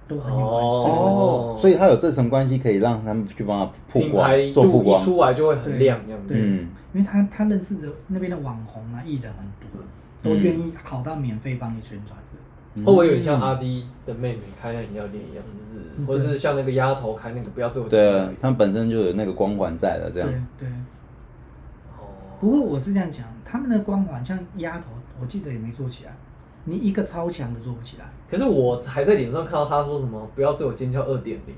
[0.08, 0.70] 都很有关系。
[0.70, 1.58] 所以哦。
[1.60, 4.98] 所以他有这层关系可以让他们去帮他曝光品牌，做曝光。
[4.98, 6.22] 度一，出来就会很亮这样。
[6.22, 6.28] 子。
[6.28, 6.68] 对嗯。
[6.94, 9.82] 因为他他认识的那边的网红啊、艺人很多，
[10.22, 12.40] 都愿意好到免费帮你宣传的。
[12.76, 12.86] 嗯。
[12.86, 16.06] 会不会有点像阿迪的妹妹开那饮料店一样，就是，嗯。
[16.06, 20.70] 或者是像那个丫头开那个不要对我对啊，他们本身就有那个光环在了，这样，对对。
[21.98, 24.86] 哦，不过我是这样讲，他们的光环像丫头，
[25.20, 26.16] 我记得也没做起来，
[26.66, 28.06] 你一个超强的做不起来。
[28.30, 31.56] 可是我还在脸上看到他说什么不要对我尖叫二点零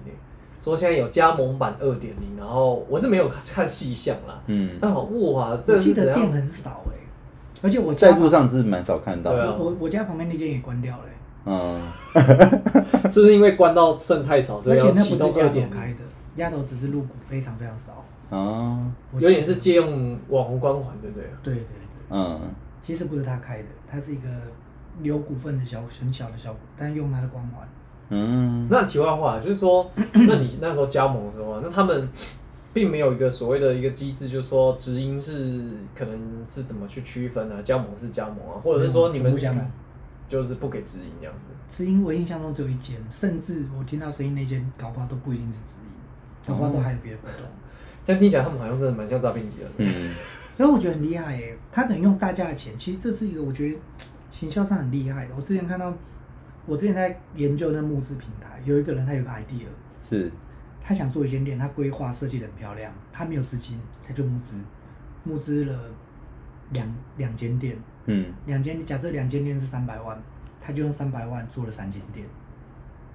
[0.62, 6.20] 说现在有加盟版二点零，然后我是没有看细项啦，嗯，但好哇，这我记是怎样？
[6.20, 6.96] 得店很少哎、
[7.62, 11.10] 而且我家在路上是蛮少看到对啊的，我我我家旁边那间也关掉了、欸
[11.46, 11.82] 嗯，
[13.12, 15.70] 是不是因为关到剩太少，所以要启动二点零？
[15.70, 16.00] 开的，
[16.38, 18.06] 丫头只是入股非常非常少。
[18.30, 18.80] 哦，
[19.12, 21.28] 我记得有点是借用网红光环，对不对？
[21.44, 21.68] 对对对，
[22.10, 22.39] 嗯，
[22.82, 24.30] 其实不是他开的，他是一个
[25.01, 27.67] 有股份的小很小的小股，但用他的光环。
[28.10, 32.08] 嗯，那题外话就是说， 那你那时候加盟的时候啊，那他们
[32.71, 35.63] 并没有一个所谓的一个机制，就是说直营是
[35.95, 39.36] 可能是怎么去区分啊，加盟是加盟啊，或者是说你们
[40.29, 41.53] 就是不给直营这样子。
[41.75, 45.91] 直营我印象中只有一间，甚至我听到声音那间，搞不好都不一定是直营，
[46.45, 47.47] 搞不好都还有别的活动。
[48.06, 49.75] 这样听起来他们好像真的蛮像诈骗集团的。
[49.77, 50.13] 嗯，
[50.58, 53.77] 所以我觉得很厉害耶，他等于用大家的钱，其实这是一个我觉得
[54.43, 55.34] 行销上很厉害的。
[55.36, 55.93] 我之前看到，
[56.65, 59.65] 我之前在研究那募资平台，有一个人他有个 idea，
[60.01, 60.29] 是，
[60.84, 64.58] 他想做一间店，他规划设计的很漂亮，他没有资金，他就募资，
[65.23, 65.73] 募资了
[66.71, 67.77] 两两间店，
[68.08, 70.21] 嗯两间假设两间店是三百万，
[70.60, 72.27] 他就用三百万做了三间店。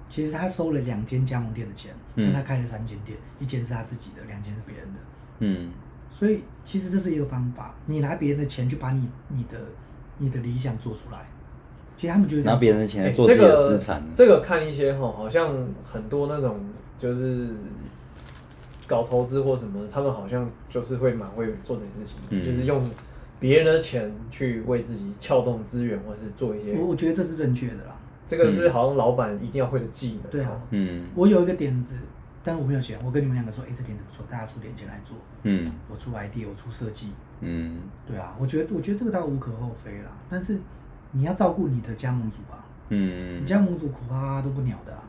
[0.07, 4.99] 其实他收了两间加盟店的钱，嗯但他开了三间店，一间是他自己的，两间是别人的。
[5.41, 5.71] 嗯
[6.11, 9.59] 所以其实这是一个方法，你拿别人的钱去把你你的
[10.19, 11.27] 你的理想做出来。
[11.97, 14.01] 其实他们就是拿别人的钱来哎做自己的这个资产。
[14.15, 15.53] 这个看一些哈，好像
[15.83, 16.57] 很多那种
[16.97, 17.47] 就是
[18.87, 22.81] 搞投资或什么，他们好像就是会蛮会做这件事情，嗯就是用
[23.37, 27.95] 别人的钱去为自己撬动资源，或者是做一些我我觉得这是正确的啦。
[28.29, 30.31] 这个是好像老板一定要会的技能。
[30.31, 31.95] 对啊哦嗯我有一个点子，
[32.49, 35.15] 但我没有钱，我跟你们两个说，哎、这点子不错，大家出点钱来做。
[35.43, 40.09] 嗯我出 idea，我出设计，嗯对啊，我觉得我觉得这个倒无可厚非啦。
[40.27, 40.59] 但是
[41.11, 45.03] 你要照顾你的加盟主啊，嗯你加盟主苦哈哈都不鸟的啊。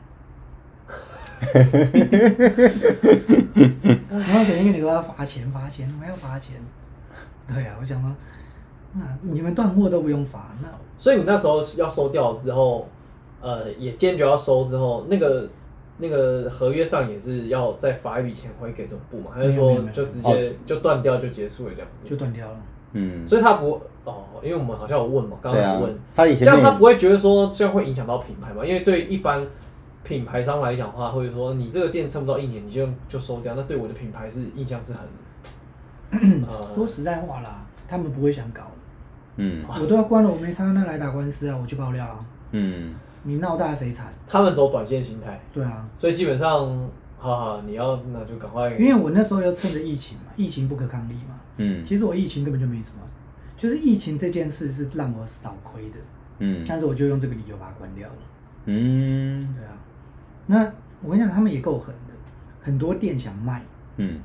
[4.11, 6.57] 然后整天跟你说要罚钱罚钱，我要罚钱。
[7.47, 8.15] 对啊，我想说，
[8.93, 10.67] 那你们断货都不用罚，那
[10.99, 12.87] 所以你那时候要收掉之后，
[13.41, 15.49] 呃，也坚决要收之后，那个
[16.01, 19.31] 那个合约上也是要再发一笔钱回给总部嘛？
[19.33, 22.09] 还是说没有没有没有就直接就断掉就结束了这样子？
[22.09, 22.57] 就断掉了。
[22.93, 28.65] 嗯，所以他不哦，因为我们好像有问嘛，刚对啊刚有问，，他以这样前跟你他不会觉得说这样会影响到品牌嘛？
[28.65, 29.45] 因为对一般
[30.03, 35.01] 品牌商来讲的话，会说你这个店撑不到一年你就就收掉，那对我的品牌是印象是很
[36.49, 38.71] 呃说实在话啦，他们不会想搞的。
[39.37, 42.25] 嗯我都要关了，我没差，那来打官司啊，我去爆料啊。
[42.51, 44.07] 嗯你闹大谁惨？
[44.27, 46.67] 他们走短线心态，对啊，所以基本上，
[47.19, 48.71] 哈哈，你要那就赶快。
[48.73, 51.39] 因为我那时候又趁着疫情嘛，疫情不可抗力嘛。
[51.57, 51.85] 嗯。
[51.85, 53.01] 其实我疫情根本就没什么，
[53.55, 55.97] 就是疫情这件事是让我少亏的，
[56.39, 56.65] 嗯。
[56.67, 58.15] 但是我就用这个理由把它关掉了。
[58.65, 59.53] 嗯。
[59.55, 59.77] 对啊，
[60.47, 62.13] 那我跟你讲，他们也够狠的，
[62.61, 63.63] 很多店想卖，
[63.97, 64.19] 嗯，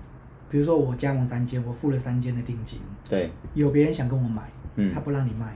[0.48, 4.90] 比如说我加盟三间，我付了三间的定金，对，有别人想跟我买，嗯。
[4.94, 5.54] 他不让你卖，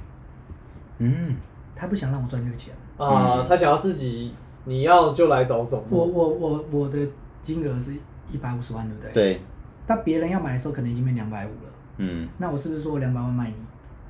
[0.99, 1.37] 嗯。
[1.75, 2.75] 他不想让我赚这个钱。
[3.07, 4.35] 啊，他想要自己，
[4.65, 6.99] 你要就来找总我部，我我我的
[7.43, 7.95] 金额是
[8.31, 9.13] 一百五十万，对不对？。
[9.13, 9.41] 对，
[9.87, 11.73] 那别人要买的时候，可能已经变两百五了。
[12.03, 13.55] 嗯那我是不是说我两百万卖你？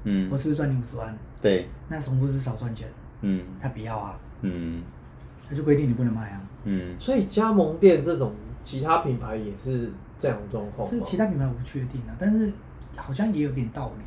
[0.05, 1.17] 嗯我是不是赚你五十万？
[1.41, 2.89] 对，那总部是少赚钱，
[3.23, 4.83] 嗯他不要啊，嗯
[5.49, 6.41] 他就规定你不能卖啊。
[6.65, 12.53] 嗯所以加盟店这种其他品牌也是这样的状况吗这其他品牌我不确定啊，但是
[12.97, 14.05] 好像也有点道理。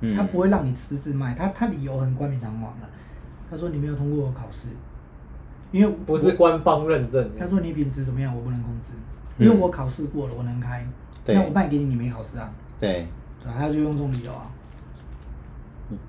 [0.00, 2.86] 嗯，他不会让你私自卖，他他理由很冠冕堂皇的。
[3.50, 4.68] 他说你没有通过我考试，
[5.72, 7.30] 因为不是官方认证。
[7.38, 8.92] 他说你品质怎么样，我不能控制，
[9.38, 10.86] 嗯因为我考试过了，我能开。
[11.26, 12.52] 那我卖给你，你没考试啊？
[12.78, 13.06] 对，
[13.42, 13.54] 对吧？
[13.58, 14.50] 他就用这种理由啊。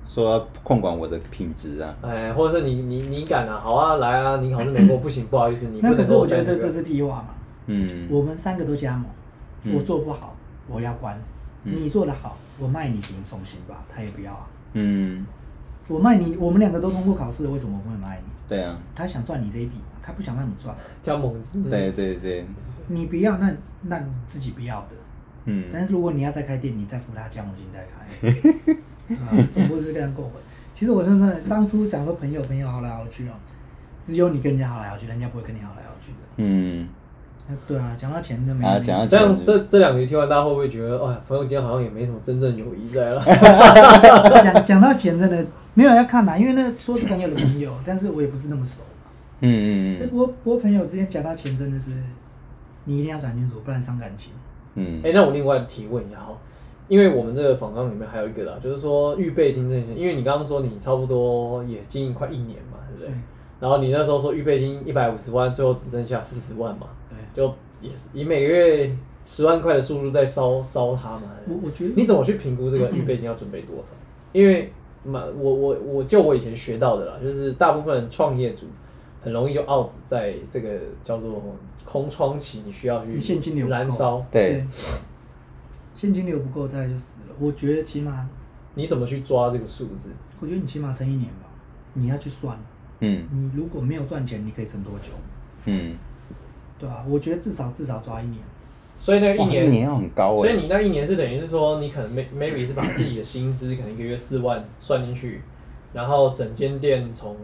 [0.08, 3.60] 说要控管我的品质啊，哎，或者是你你你敢啊？
[3.62, 4.38] 好啊，来啊！
[4.38, 7.30] 你考试没过，不行，不好意思，你不那可是我觉得这这是屁话嘛。
[7.68, 9.06] 嗯我们三个都加盟，
[9.64, 10.36] 嗯我做不好，
[10.68, 11.20] 我要关。
[11.64, 14.48] 嗯你做的好，我卖你行送行吧，他也不要啊。
[14.74, 15.26] 嗯，
[15.88, 18.26] 我卖你，我们两个都通过考试，为什么我会卖你？
[18.48, 20.76] 对啊，他想赚你这一笔，他不想让你赚。
[21.02, 22.46] 加盟，嗯对对对，
[22.88, 23.52] 你不要，那
[23.84, 24.90] 那你自己不要的。
[25.46, 30.34] 嗯但是如果你要再开店，你再付他加盟金再开，啊，总部是这样过分。
[30.74, 33.34] 其实我真的当初想说朋友朋友好来好去哦，
[34.06, 36.18] 只有你跟人家好来好去，人家不会跟你好来好去的。
[36.38, 37.05] 嗯，那
[37.68, 43.22] 对啊，讲到钱就没没啊讲到这样这这两集听完，大家会不会觉得，哎，朋友间好像也没什么真正友谊在了？
[44.44, 49.12] 讲讲到钱真的没有要看啦，因为那说是朋友的朋友，但是我也不是那么熟嘛。
[49.42, 51.92] 嗯嗯不过不过朋友之间讲到钱真的是，
[52.86, 54.32] 你一定要想清楚，不然伤感情。
[54.74, 56.36] 嗯哎、那我另外提问一下哈，
[56.88, 63.10] 因为我们这个访纲里面还有一个啦，就是说预备金这些，因为你刚刚说你差不多也经营快一年嘛，对不对？
[63.10, 63.16] 对
[63.58, 67.05] 然后你那时候说预备金一百五十万，最后只剩下四十万嘛，对，
[67.36, 68.96] 就也是以每个月
[69.26, 71.32] 十万块的速度在烧烧它嘛。
[71.48, 73.94] 我我觉得你怎么去评估这个预备金要准备多少？
[74.32, 74.72] 因为
[75.04, 78.68] 嘛，我我我就我以前学到的啦，就是大部分创业主
[79.22, 81.42] 很容易就 out 在这个叫做
[81.84, 84.26] 空窗期，你需要去现金流燃烧。
[84.32, 84.66] 对，
[85.96, 87.36] 现金流不够，大概就死了。
[87.40, 88.28] 我觉得起码，
[88.74, 90.10] 你怎么去抓这个数字？
[90.40, 91.48] 我觉得你起码撑一年吧，
[91.94, 92.58] 你要去算，
[93.00, 95.12] 嗯你如果没有赚钱，你可以撑多久？
[95.66, 95.96] 嗯，
[96.78, 98.40] 对啊、我觉得至少至少抓一年。
[98.98, 105.42] 所以那一年，一年要很高哎，所以你那一年是等于是说，你可能 may- maybe 是把自己的薪资可能一个月四万算进去，
[105.94, 107.36] 然后整间店从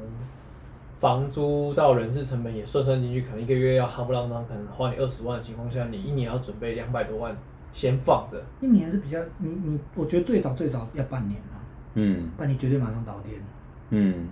[0.99, 7.35] 房租到人事成本也算算进去，可能一个月要哈不啷当，可能花你二十万的情况下，你一年要准备两百多万
[7.73, 8.41] 先放着。
[8.61, 11.59] 一年是比较，你你，我觉得最少最少要半年啊，
[11.95, 13.41] 嗯不然你绝对马上倒店。
[13.89, 14.29] 嗯，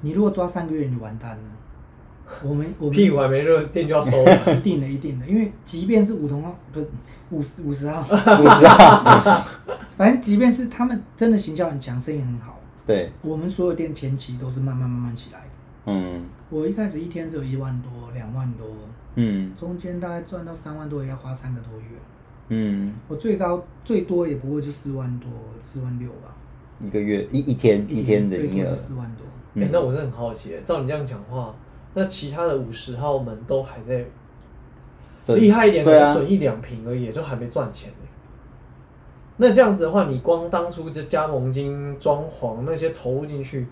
[0.00, 1.44] 你如果抓三个月，你就完蛋了。
[2.42, 4.56] 我们我们屁股还没热，店就要收了。
[4.56, 6.88] 一定的，一定的，因为即便是五同号不是
[7.30, 9.46] 五十五十号，五十号，
[9.96, 15.46] 反正即便是他们真的行销很强，生意很好，对，我们所有店前期都是慢慢慢慢起来的。
[15.86, 16.22] 嗯。
[16.48, 18.66] 我一开始一天只有一万多、两万多，
[19.16, 19.52] 嗯。
[19.56, 21.86] 中间大概赚到三万多，也要花三个多月。
[22.48, 25.28] 嗯，我最高最多也不过就四万多、
[25.60, 26.36] 四万六吧，
[26.78, 29.24] 一个月一一天一天的营业额，四万多。
[29.60, 31.52] 哎、嗯那我是很好奇，照你这样讲话，
[31.98, 34.04] 那其他的五十号们都还在
[35.34, 38.06] 厉害一点，可能损一两瓶而已，就还没赚钱呢。
[39.38, 43.66] 那这样子的话，你光当初就加盟金、装潢那些投入进去，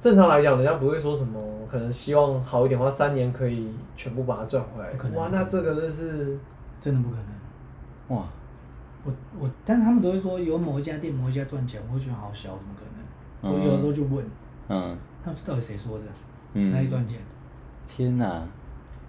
[0.00, 5.08] 正常来讲，人家不会说什么，可能希望好一点的话，三年可以全部把它赚回来不可。
[5.10, 6.36] 能哇，那这个真是
[6.80, 8.16] 真的不可能。
[8.16, 8.26] 哇，
[9.04, 13.54] 我我，但是他们都会说有某一家店某一家赚钱，我会觉得好小，怎么可能？
[13.54, 14.26] 我有时候就问，
[14.68, 16.04] 嗯他说到底谁说的？
[16.54, 17.18] 嗯，哪里赚钱？
[17.94, 18.42] 天哪，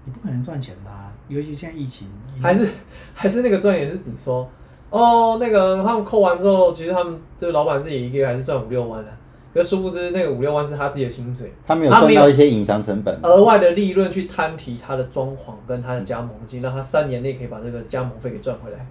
[0.03, 1.11] 你不可能赚钱吧？
[1.29, 2.07] 尤其现在疫情，
[2.41, 2.67] 还是
[3.15, 4.49] 还是那个赚也是指说，
[4.89, 9.11] 哦，那个他们扣完之后，其实他们这个老板自己一个月还是赚五六万的，
[9.53, 18.85] 可是殊不知那个五六万是他自己的薪水，他没有他没有赚到一些隐藏成本，额外的利润去摊提他的装潢跟他的加盟金，让他三年内可以把这个加盟费给赚回来。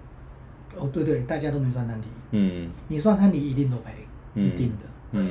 [0.75, 2.71] 哦，对对，大家都没算摊提，嗯。
[2.87, 3.91] 你算摊提一定都赔，
[4.33, 4.47] 嗯。
[4.47, 4.85] 一定的。
[5.11, 5.29] 嗯，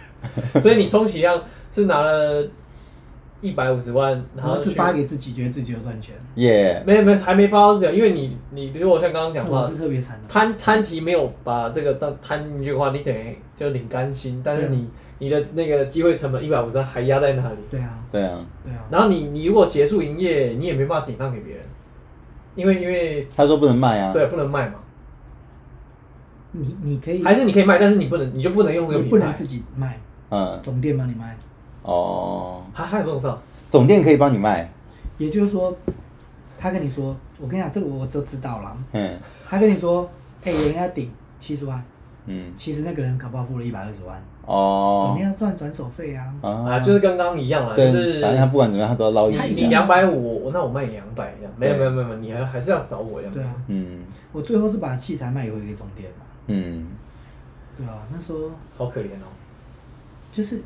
[0.62, 1.38] 所以你充其量
[1.70, 2.42] 是拿了
[3.40, 6.14] 一百五十万，然后就发给自己，觉得自己有赚钱。
[6.34, 10.28] 耶，没有没有还没发到这样，因为你你如果像刚刚讲话我是特别惨的。
[10.28, 18.84] 摊摊题没有把这个当摊进去的话，你等于就领干薪，但是你你的那个机会成本一百五十万还压在那里，对啊，对啊，对啊。
[18.90, 21.64] 然后你你如果结束营业，你也没办法顶让给别人，
[22.54, 24.74] 因为因为他说不能卖啊，对不能卖嘛，
[26.52, 29.98] 你你可以，还是你可以卖，但是你不能你就不能用这个品牌你不能自，己卖，
[30.30, 31.36] 嗯，总店帮你卖。
[31.82, 33.38] 哦，还还有这种事啊，
[33.68, 34.70] 总店可以帮你卖，
[35.18, 35.76] 也就是说，
[36.58, 38.76] 他跟你说，我跟你讲，这个我都知道了。
[38.92, 39.16] 嗯
[39.48, 40.08] 他跟你说，
[40.44, 41.82] 哎、有人要顶七十万，
[42.26, 46.32] 嗯，其实那个人搞不好付了一百二十万，总哦，店要赚转手费啊。
[46.42, 54.00] 啊，啊，就是跟刚刚一样啊，就对，是反正他不管怎么样，他都要捞一你笔的，你两百五，那我卖你两百这样，没有对没有没有没有，你还还是要找我这样，对啊，嗯。
[54.32, 56.08] 我最后是把器材卖回给总店。
[56.10, 56.24] 嘛。
[56.46, 56.86] 嗯，
[57.76, 59.26] 对啊，那时候好可怜哦。
[60.30, 60.62] 就是，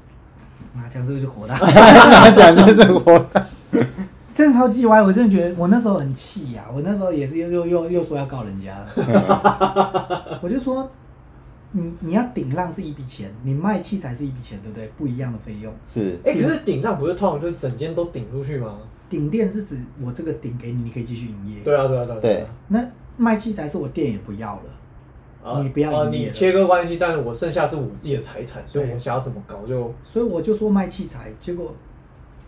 [0.76, 1.58] 啊，讲这个就火大，
[2.32, 3.26] 讲就是这个活，
[4.34, 5.02] 真的超级歪。
[5.02, 10.90] 我真的觉得我那时候很气呀、我那时候也是又又又又说要告人家了， 我就说。
[11.76, 14.88] 你你要顶浪是一笔钱，你卖器材是一笔钱，对不对？
[14.96, 15.74] 不一样的费用。
[15.84, 18.76] 是，哎、可是顶浪不是通常就是整间都顶出去吗？
[19.10, 21.62] 顶店是指我这个顶给你，你可以继续营业。
[21.64, 22.18] 对啊对啊对啊。
[22.20, 22.80] 对啊那
[23.16, 24.62] 卖器材是我店也不要了，
[25.44, 31.74] 啊你不要你切割关系，但是我剩下是我自己的财产，所以对我想要怎么搞就所以我就说卖器材，结果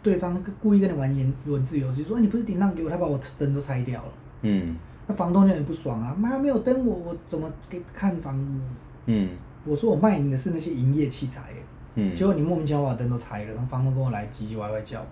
[0.02, 4.09] 对方故意跟你玩言文字游戏，说、哎你不是顶让给我，他把我灯都拆掉了。
[4.42, 4.74] 嗯。
[5.06, 8.61] 那房东就很不爽啊，妈没有灯我我怎么给看房屋？
[9.06, 9.28] 嗯。
[9.64, 11.50] 我说我卖你的是那些营业器材。
[11.50, 11.56] 耶，
[11.96, 15.04] 嗯，结果你莫名其妙把灯都拆了，然后房东跟我来唧唧歪歪叫，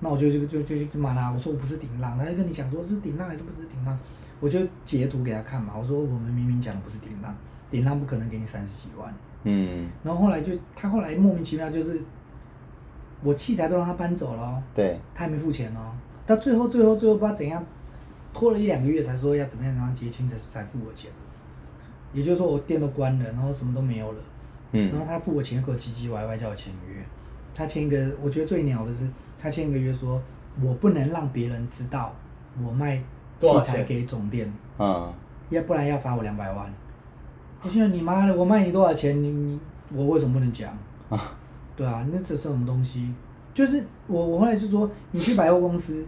[0.00, 3.98] 那我就就就就就骂他，我说我不是顶浪，他就跟你讲说是顶浪还是不是顶浪，
[4.40, 7.34] 我就截图给他看嘛，我说我们明明讲的不是顶浪，
[7.70, 9.88] 顶浪不可能给你三十几万，嗯。
[10.02, 12.00] 然后后来就他后来莫名其妙就是，
[13.22, 15.92] 我器材都让他搬走了、哦，对，他还没付钱哦，
[16.26, 17.64] 到最后最后最后不知道怎样，
[18.32, 21.10] 拖了一两个月才说要怎么样怎么样结清才才付我钱，
[22.12, 24.18] 也就是说我店都关了，然后什么都没有了。
[24.72, 24.90] 嗯。
[24.90, 27.04] 然后嗯他付我钱，给我唧唧歪歪叫我签约。
[27.54, 29.06] 他签一个，我觉得最鸟的是，
[29.38, 30.22] 他签一个约说，
[30.62, 32.14] 我不能让别人知道
[32.64, 33.02] 我卖
[33.40, 35.12] 多少器材给总店，嗯
[35.48, 36.72] 要不然要罚我两百万。
[37.62, 39.20] 我现在你妈的，我卖你多少钱？
[39.22, 39.60] 你你
[39.92, 40.70] 我为什么不能讲？
[41.08, 41.18] 啊
[41.76, 43.12] 对啊，那这是什么东西？
[43.52, 46.06] 就是我我后来就说，你去百货公司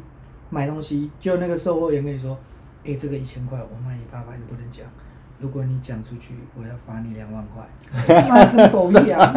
[0.51, 2.38] 买东西，就那个售货员跟你说，
[2.85, 4.87] 哎、这个一千块我卖你八百，你不能讲。
[5.40, 7.66] 如果你讲出去，我要罚你两万块。
[8.29, 9.33] 妈 什么狗屁啊！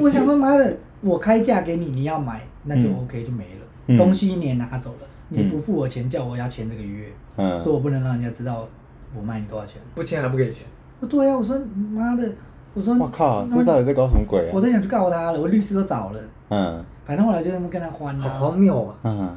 [0.00, 3.66] 我想说妈的，我开价给你，你要买，那就嗯 OK 就没了。
[3.86, 8.66] 嗯东西你也拿走了，你不付我钱，叫我要签这个约，嗯说我不能让人家知道
[9.14, 9.80] 我卖你多少钱。
[9.94, 10.64] 不签还不给钱。
[11.00, 11.58] 我对啊，我说
[11.92, 12.32] 妈的，
[12.72, 14.50] 我说我靠，那这到底在搞什么鬼啊？
[14.54, 18.96] 我在想去告他了，我律师都找了，嗯反正后来就那么跟他欢好，荒谬啊！
[19.02, 19.36] 嗯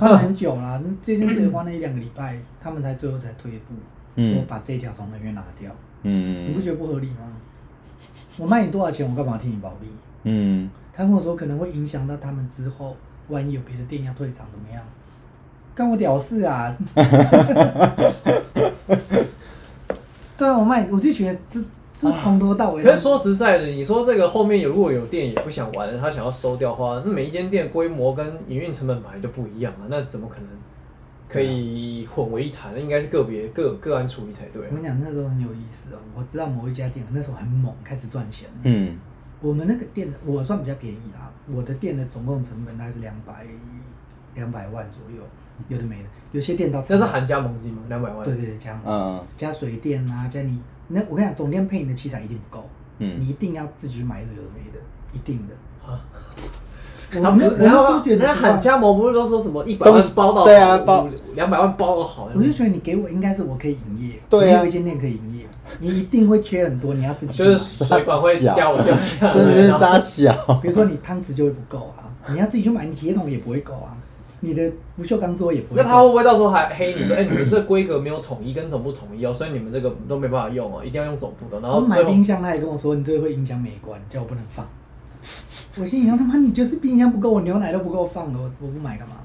[0.00, 0.82] 欢了很久了。
[1.00, 3.74] 这件事也花了一两个礼拜，他们才最后才退一步，
[4.16, 5.70] 嗯说把这条从合约拿掉。
[6.02, 7.32] 嗯，你不觉得不合理吗？
[8.36, 9.86] 我卖你多少钱，我干嘛替你保密？
[10.24, 12.96] 嗯他跟我说可能会影响到他们之后，
[13.28, 14.82] 万一有别的店要退场怎么样？
[15.74, 16.76] 干我屌事啊！
[20.38, 21.60] 对啊，我卖，我就觉得这
[21.94, 22.82] 这从头到尾。
[22.82, 30.48] 可是说实在的，你说这个后面有如果有店也不想玩了，他想要收掉的话，那每一间店规模跟营运成本本来就不一样啊，那怎么可能
[31.28, 34.74] 可以混为一谈，那应该是个别个个案处理才对啊我。
[34.74, 35.98] 跟你讲，那时候很有意思哦。
[36.14, 38.48] 我知道某一家店那时候很猛，开始赚钱。
[38.62, 38.96] 嗯
[39.40, 43.46] 我们那个店我算比较便宜啦，我的店的总共成本大概是两百
[44.34, 45.22] 两百万左右，
[45.68, 47.82] 有的没的，有些店到这是含加盟金吗？
[47.88, 48.24] 两百万。
[48.24, 49.24] 对对对，加嗯。
[49.36, 52.68] 加水电啊，加你那我跟你讲，总店配你的器材一定不够，
[52.98, 53.20] 嗯。
[53.20, 54.78] 你一定要自己去买一个有的没的，
[55.12, 55.54] 一定的。
[55.86, 56.00] 啊
[57.16, 65.46] 我他们然后候觉得人家喊加盟不是都说什么一百万包到对啊包两百万包的好，我就觉得你给我应该是我可以营业，对啊我有一间店可以营业，
[65.80, 70.32] 你一定会缺很多，你要自己去就买是水管会掉掉下来，真的是然后傻小。
[70.62, 73.96] 比如说你汤匙就会不够啊，你要自己去买，你铁桶也不会够啊，
[74.40, 75.82] 你的不锈钢桌也不会够。
[75.82, 81.60] 那他会不会到时候还黑你说，哎、你们这规格没有统一，跟总部统一哦，所以你们这个都没办法用哦，一定要用总部的。
[81.60, 84.66] 然后买冰箱，他也跟我说你这个会影响美观，叫我不能放。
[85.80, 89.16] 我心里想他妈你就是冰箱不够，我牛奶都不够放了，我我不买干嘛？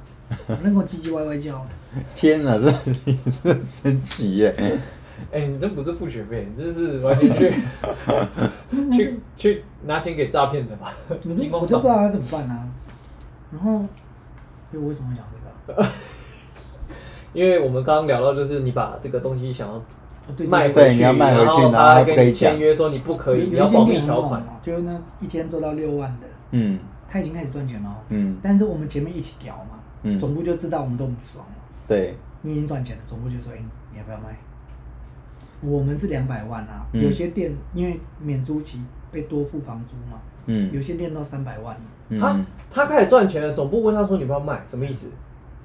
[0.48, 1.66] 我 那跟我唧唧歪歪叫。
[2.16, 2.72] 天哪，这
[3.06, 4.56] 你是很神奇耶！
[5.32, 7.54] 哎、你这不是付学费，你这是完全去
[8.94, 10.94] 去去拿钱给诈骗的吧？
[11.10, 11.88] 我金光就我就不知。
[11.88, 12.68] 道他怎么办啊。
[13.52, 13.72] 然后，
[14.72, 15.26] 因为我为什么会讲
[15.68, 15.92] 这个啊？
[17.34, 19.84] 因为我们刚刚聊到，就是你把这个东西想要哦
[20.38, 24.40] 对卖回去，对你要卖回去然后他跟你签约说你不可以，你要保密条款。
[24.42, 26.80] 哦就是那一天做到六万的，嗯
[27.10, 27.96] 他已经开始赚钱了哦。
[28.10, 31.56] 嗯但是我们前面一起屌嘛，嗯总部就知道我们都很爽嘛。
[31.88, 33.58] 对，你已经赚钱了，总部就说：“哎、
[33.92, 34.38] 你要不要卖？”
[35.62, 38.82] 我们是两百万啊，嗯有些店因为免租期
[39.12, 42.26] 被多付房租嘛，嗯有些店到三百万了。
[42.26, 45.08] 啊嗯，他开始赚钱了，总部问他说你不要卖，什么意思？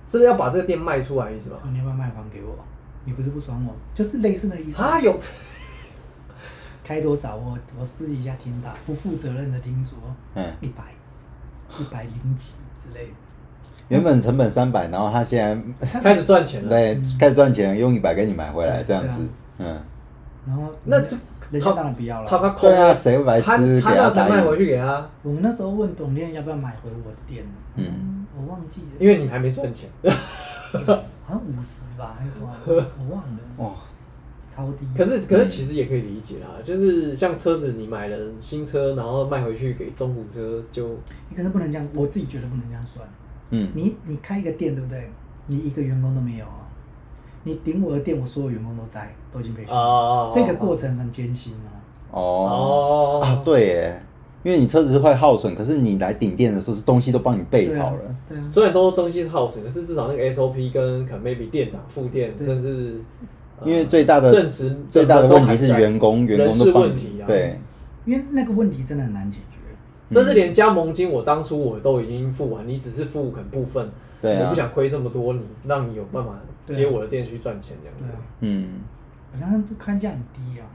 [0.06, 1.56] 是不是要把这个店卖出来意思吧？
[1.70, 2.56] 你要不要卖还给我？
[3.06, 4.82] 你不是不爽我，就是类似的意思。
[4.82, 5.14] 啊有，
[6.84, 7.34] 开多少？
[7.34, 9.98] 我我私底下听到，不负责任的听说，
[10.34, 10.84] 嗯，一百，
[11.80, 13.12] 一百零几之类的。
[13.88, 15.38] 原本成本三百，然后他现
[15.90, 16.68] 在开始赚钱了。
[16.68, 19.26] 对开始赚钱，用一百给你买回来，这样子，
[19.58, 19.80] 嗯，
[20.46, 21.16] 然后那这
[21.50, 22.26] 人家当然不要了。
[22.28, 24.56] 他他抠对啊，谁会白他痴给他卖回？
[24.58, 27.44] 去给他，我们那时候问总店要不要买回我的店，
[27.76, 29.88] 嗯嗯，我忘记了，因为你还没赚钱。
[31.26, 32.54] 好像五十吧，还是多少？
[32.98, 33.70] 我忘了，哇，
[34.54, 34.86] 超低。
[34.96, 40.90] 可是可是其实也可以理解啦，就是像车子你买了新车，然后卖回去给中古车，就
[41.34, 43.08] 可是不能这样，我自己觉得不能这样算。
[43.50, 45.10] 嗯你你开一个店对不对？
[45.46, 46.66] 你一个员工都没有啊，
[47.42, 49.74] 你顶我的店，我所有员工都在，都已经被训。
[49.74, 51.68] 哦这个过程很艰辛啊。
[52.10, 54.02] 哦哦啊，对耶，
[54.44, 58.02] 因为你车子是会耗损，可是你来顶店的时候是东西都帮你备好了，
[58.52, 63.26] 虽然都东西是耗损，可是至少那个 SOP 跟可能 maybe 店长、副店，甚至呃
[63.64, 67.60] 因为最大的正职最大的问题是员工，员人事工都帮你问题啊对，
[68.04, 69.44] 因为那个问题真的很难解决。
[70.10, 73.90] 甚至连加盟金，我当初我都已经付完，你只是付可能部分，
[74.20, 76.38] 对啊我不想亏这么多，你让你有办法
[76.68, 78.04] 接我的店去赚钱这样子。
[78.04, 78.80] 对啊，嗯，
[79.32, 80.66] 好像看价很低啊。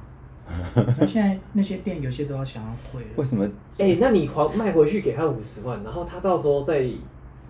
[1.05, 3.07] 现在那些店有些都要想要退了。
[3.17, 3.47] 为什么？
[3.77, 6.83] 哎、那你还卖回去给他五十万，然后他到时候再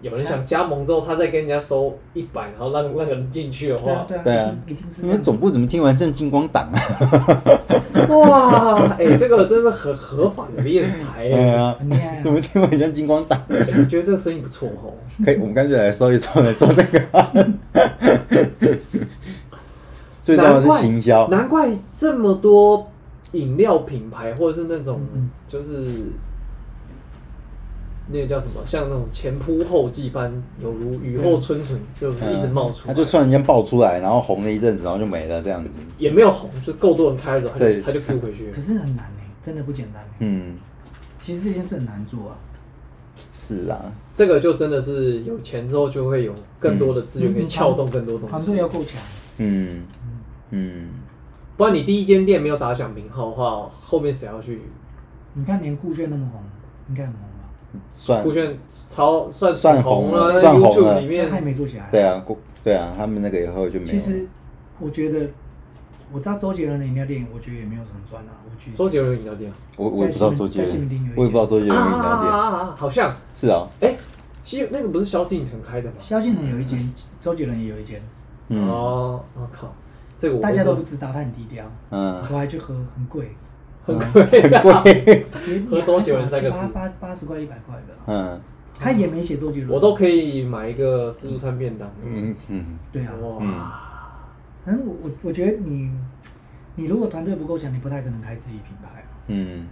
[0.02, 5.22] 有人想加盟之后，他再跟人家收一百，然后让那个人进去的话，对啊对啊，对啊一定是你们。
[5.22, 6.80] 总部怎么听完像金光党啊？
[8.10, 11.30] 哇， 哎、这个真是很合法的敛财哎。
[11.30, 11.78] 对啊
[12.22, 13.40] 怎么听完像金光党？
[13.90, 14.94] 觉得这个生意不错哦？
[15.24, 17.00] 可以，我们干脆来收一收来做这个。
[20.24, 22.88] 最重要的是行销，难怪这么多
[23.32, 26.12] 饮料品牌或者是那种嗯就是
[28.12, 30.32] 那个叫什么，像那种前仆后继般，
[30.62, 32.94] 有如雨后春笋，就是一直冒出来。
[32.94, 35.70] 他就突然间爆出来，然后红了一阵子，然后就没了这样子。
[35.98, 38.60] 也没有红，就够多人开了，他就对他就 Q 回去可。
[38.60, 40.10] 是很难哎，真的不简单欸。
[40.20, 40.58] 嗯，
[41.20, 42.38] 其实这件事很难做啊。
[43.16, 48.52] 是啊，这个就真的是有钱之后就会有更多的资源可以撬动更多东西团西。
[48.52, 49.02] 队要够强。
[49.38, 49.82] 嗯
[50.52, 50.88] 嗯，
[51.58, 54.62] 不然你第一间店没有打响名号的话，后面谁要去？
[55.34, 56.42] 你看连顾炫那么红，
[56.90, 57.29] 应该很红吧？
[57.92, 58.58] 算酷炫
[58.90, 61.88] 超算算红红了在算红 YouTube 了里面他也，没做起来。
[61.92, 63.92] 对啊，过对啊，他们那个以后就没有。
[63.92, 64.26] 其实
[64.80, 65.30] 我觉得，
[66.12, 68.32] 我知道周杰伦的饮料店，我觉得也没有什么赚啊。
[68.46, 72.32] 我觉得周杰伦饮料店我我也不知道周杰伦我也不知道周杰啊伦饮料店。
[72.32, 72.76] 啊啊啊啊！
[72.78, 73.96] 好像是啊，哎，
[74.44, 75.96] 西那个不是萧敬腾开的吗？
[76.00, 76.92] 萧敬腾有一间，
[77.22, 78.02] 周杰伦也有一间，
[78.48, 79.74] 嗯哦，我靠，
[80.18, 81.64] 这个大家都不知道，他很低调。
[81.92, 83.36] 嗯，我还去喝，很贵，
[83.98, 85.26] 很贵，很贵。
[85.48, 88.40] 也喝周杰伦三个字八八八十块一百块的，嗯
[88.82, 91.92] 他也没写周杰伦，我都可以买一个自助餐便当。
[92.04, 93.12] 嗯嗯，对啊。
[93.22, 93.40] 哇，
[94.66, 95.92] 反正我我我觉得你
[96.76, 99.08] 你如果团队不够强，你不太可能开自己品牌啊。
[99.28, 99.68] 嗯，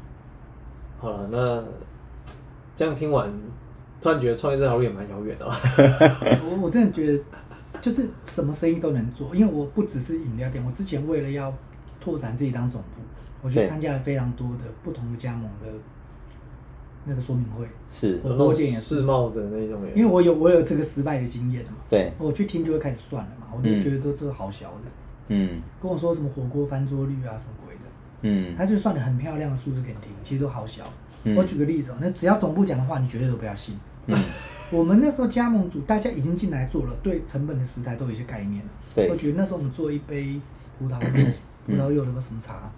[0.99, 1.63] 好了，那
[2.75, 3.31] 这样听完，
[4.01, 5.51] 突然觉得创业这条路也蛮遥远的哦。
[6.49, 7.23] 我我真的觉得
[7.79, 11.53] 就是什么生意都能做，因为我不只是饮料店，我之前为了要
[12.01, 13.01] 拓展自己当总部，
[13.41, 15.67] 我去参加了非常多的不同的加盟的
[17.05, 24.91] 那个说明会，是，火锅店也是世贸的那种，因为我有我有这个失败的经验嘛，对，我去听就会开始算了嘛，我就嗯觉得这这好小的，
[25.29, 27.81] 嗯跟我说什么火锅翻桌率啊什么鬼的，
[28.23, 30.83] 嗯他就算的很漂亮的数字给你听，其实都好小。
[31.23, 33.77] 嗯我举个例子哦，那只要总部讲的话，你绝对都不要信。
[34.05, 34.23] 嗯，
[34.71, 38.71] 我们那时候加盟组大家已经进来做了，对成本的食材都有一些概念了。
[38.95, 40.39] 对我觉得那时候我们做一杯
[40.77, 41.25] 葡萄柚，
[41.65, 42.71] 葡萄柚的个什么茶，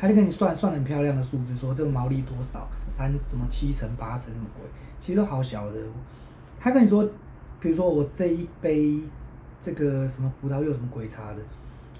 [0.00, 4.64] 他就跟你算算很漂亮的数字，说这个毛利多少，三什么七成八成什么鬼，
[5.00, 5.80] 其实都好小的。
[6.60, 7.04] 他跟你说，
[7.58, 9.00] 比如说我这一杯
[9.60, 11.42] 这个什么葡萄柚什么鬼茶的，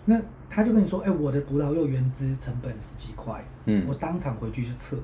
[0.04, 4.96] 那他就跟你说，哎、我的葡萄柚原汁成本十几块，嗯我当场回去去测，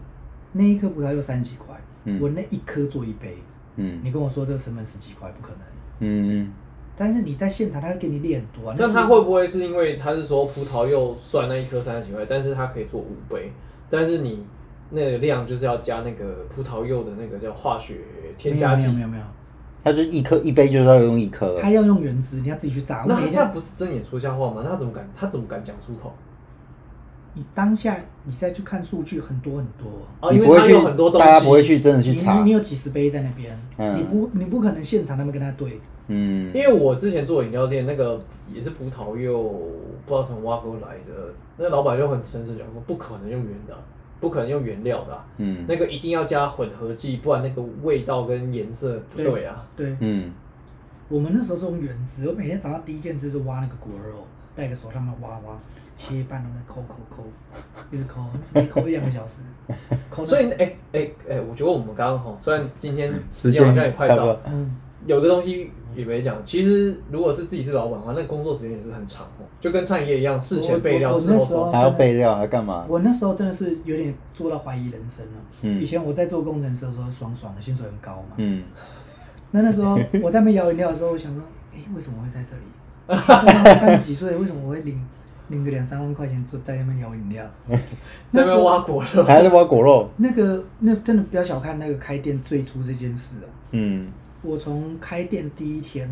[0.52, 3.36] 那一颗葡萄柚三十几块，嗯我那一颗做一杯，
[3.76, 5.60] 嗯你跟我说这个成本十几块，不可能。
[6.00, 6.52] 嗯
[6.96, 8.76] 但是你在现场，他会给你列很多啊。
[8.78, 13.52] 但是他会不会是因为他是说葡萄柚算那一颗三十几块，但是他可以做五杯，
[13.90, 14.44] 但是你
[14.90, 17.96] 那个量就是要加那个葡萄柚的那个叫化学
[18.38, 19.24] 添加剂没有没有没有
[19.82, 23.04] 他就一颗一杯就是要用一颗，他要用原汁，你要自己去炸。
[23.06, 24.62] 那他这样不是睁眼说瞎话吗？
[24.64, 25.06] 那他怎么敢？
[25.14, 26.10] 他怎么敢讲出口？
[27.34, 29.88] 你当下你再去看数据，很多很多。
[30.20, 35.80] 啊，因为他你不会去有很多东，西，大家不会去真的去你查你，有几十杯在那边，嗯你不你不可能现场那么跟他对。
[36.08, 36.50] 嗯。
[36.54, 39.42] 因为我之前做饮料店，那个也是葡萄柚，
[40.06, 41.12] 不知道从挖沟来的，
[41.56, 43.80] 那个老板就很诚实讲说，不可能用原的啊，
[44.20, 45.64] 不可能用原料的啊、嗯。
[45.68, 49.66] 那个一定要加混合剂，不然那个味道跟颜色不对啊。
[49.76, 50.32] 对，嗯。
[51.06, 54.24] 我们那时候是用原汁，我每天早上第一件事就挖那个果肉，
[54.56, 55.58] 戴个手套嘛挖挖，
[55.98, 57.22] 切一半，然后抠抠抠，
[57.90, 58.22] 一直抠，
[58.54, 59.42] 每抠一两个小时，
[60.10, 64.74] 抠所以，哎哎哎，我觉得我们刚刚好，虽然今天时时间好像也快到了，，嗯，
[65.04, 66.36] 有个东西也没讲。
[66.44, 71.80] 其实如果是自己是老板的话，那工作时间也是很长哦，就跟餐饮业一样，事前备料，我我事后还。
[71.82, 72.84] 要备料还干嘛？
[72.88, 75.32] 我那时候真的是有点做到怀疑人生了。
[75.62, 78.34] 嗯以前我在做工程师的时候爽爽的，薪水很高嘛。
[78.36, 78.62] 嗯
[79.50, 81.42] 那那时候 我在那边摇饮料的时候，我想说，
[81.74, 82.64] 哎、为什么会在这里？
[83.78, 85.00] 三十几岁，为什么我会领
[85.48, 87.44] 领个两三万块钱做在那边摇饮料？
[87.68, 87.78] 在
[88.32, 90.08] 那边挖果肉，还是挖果肉？
[90.16, 93.48] 那个那真的不要小看那个开店最初这件事哦。
[93.72, 94.08] 嗯
[94.44, 96.08] 我从开店第一天，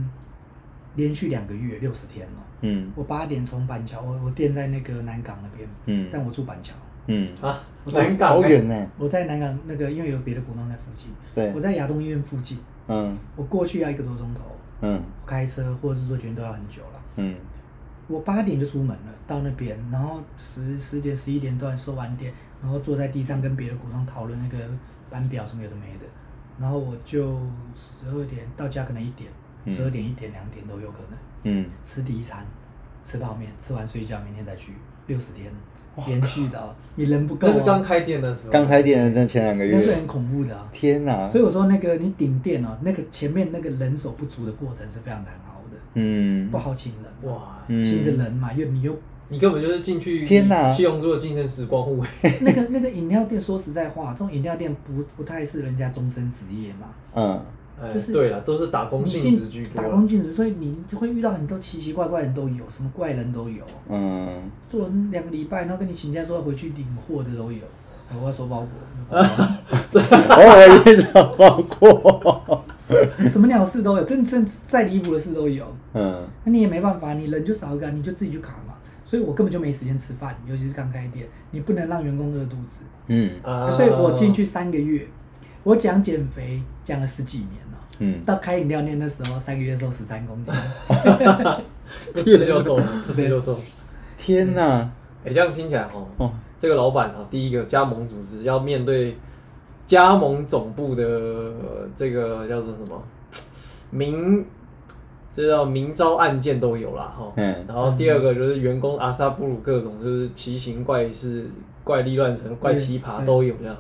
[0.97, 2.41] 连续两个月六十天哦。
[2.63, 6.75] 嗯我八点从板桥，我我店在那个南港那边，嗯但我住板桥。
[7.09, 8.91] 嗯，啊，我在南港哎好远呢。
[8.97, 14.41] 我在南港那个，因为有别的股东在附近，对我，在亚东医院附近，嗯我过去要一个多钟头，
[14.81, 17.01] 嗯我开车或者是坐捷运都要很久了。
[17.17, 17.35] 嗯
[18.09, 24.65] 我八点就出门了，到那边，然后十十点十一点段收完店，然后坐在地上跟别的股东讨论那个
[25.11, 26.07] 班表什么有的没的，
[26.59, 27.41] 然后我就
[27.77, 29.31] 十二点到家可能一点，
[29.65, 29.73] 嗯。
[29.73, 31.19] 十二点一点两点都有可能。
[31.45, 32.47] 嗯，吃第一餐，
[33.05, 34.73] 吃泡面，吃完睡觉，明天再去，
[35.09, 35.53] 六十天
[36.07, 40.69] 连续的、哦，你人不够、那是刚啊，开店的时候，刚开店的这前两个月，那是很恐怖的、啊。
[40.73, 41.29] 天哪！
[41.29, 46.51] 所以我说那个你顶店哦，那个前面那个人手不足的过程是非常难熬的，嗯。
[46.51, 47.83] 不好请人，哇，嗯。
[47.83, 48.97] 新的人嘛，又你又
[49.33, 52.05] 你根本就是进去天哪七龙珠的精神时光屋，
[52.43, 57.41] 那个那个饮料店，说实在话，这种饮料店不不太是人家终身职业嘛，嗯。
[57.81, 59.83] 哎就是对了，都是打工性质居多。
[59.83, 67.65] 打工性质，所以你就会遇到很多奇奇怪怪的人都有，什么怪人都有，嗯，做两个礼拜，然后跟你请假说要回去领货的都有，
[68.09, 68.69] 哎我要收包裹，
[69.11, 72.65] 没有包裹偶尔也找包裹。
[73.29, 76.23] 什么鸟事都有，真正再离谱的事都有，嗯。
[76.45, 78.72] 那你也没办法，你人就少一个，你就自己去卡嘛。
[79.13, 82.81] 所以我根本就没时间吃饭，尤其是刚开店，你不能让员工饿肚子。
[83.09, 85.07] 嗯啊所以我进去三个月，
[85.65, 87.79] 我讲减肥讲了十几年了。
[87.99, 90.55] 嗯，到开饮料店的时候，三个月瘦十三公斤，
[92.15, 93.61] 不吃就瘦，不吃就瘦。
[94.17, 94.91] 天哪！
[95.27, 99.19] 哎、这样听起来哈，哦，这个老板哈，第一个加盟组织要面对
[99.87, 103.05] 加盟总部的呃这个叫做什么
[103.91, 104.43] 明，
[105.33, 107.33] 这叫明招暗箭都有啦哈。
[107.37, 111.51] 嗯然后第二个就是员工阿萨布鲁各种就是奇形怪事、
[111.83, 113.77] 怪力乱神、怪奇葩都有这样。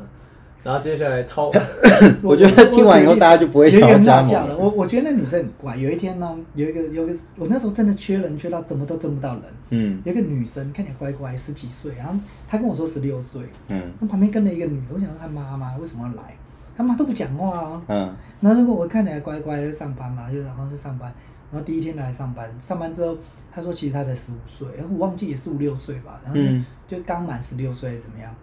[0.64, 1.50] 然后接下来掏，
[2.22, 5.76] 我觉得听完以后大家就不会想要加盟有一个很好笑的我我觉得那女生很怪。
[5.76, 9.42] 有一天呢，有一个有一个，我那时候真的缺人，缺到怎么都挣不到人。
[9.70, 12.14] 嗯有一个女生看起来乖乖，十几岁，然后
[12.46, 16.36] 她跟我说十六岁，嗯那旁边跟了一个女的，我想说她妈妈为什么要来？
[16.76, 17.82] 她妈都不讲话啊。
[17.88, 21.12] 嗯然后如果我看起来乖乖就上班嘛，就然后就上班，
[21.52, 23.14] 然后第一天来上班，上班之后
[23.54, 26.40] 他说其实他才十五岁，然后我忘记也是五六岁吧，然后
[26.88, 28.34] 就刚满十六岁怎么样？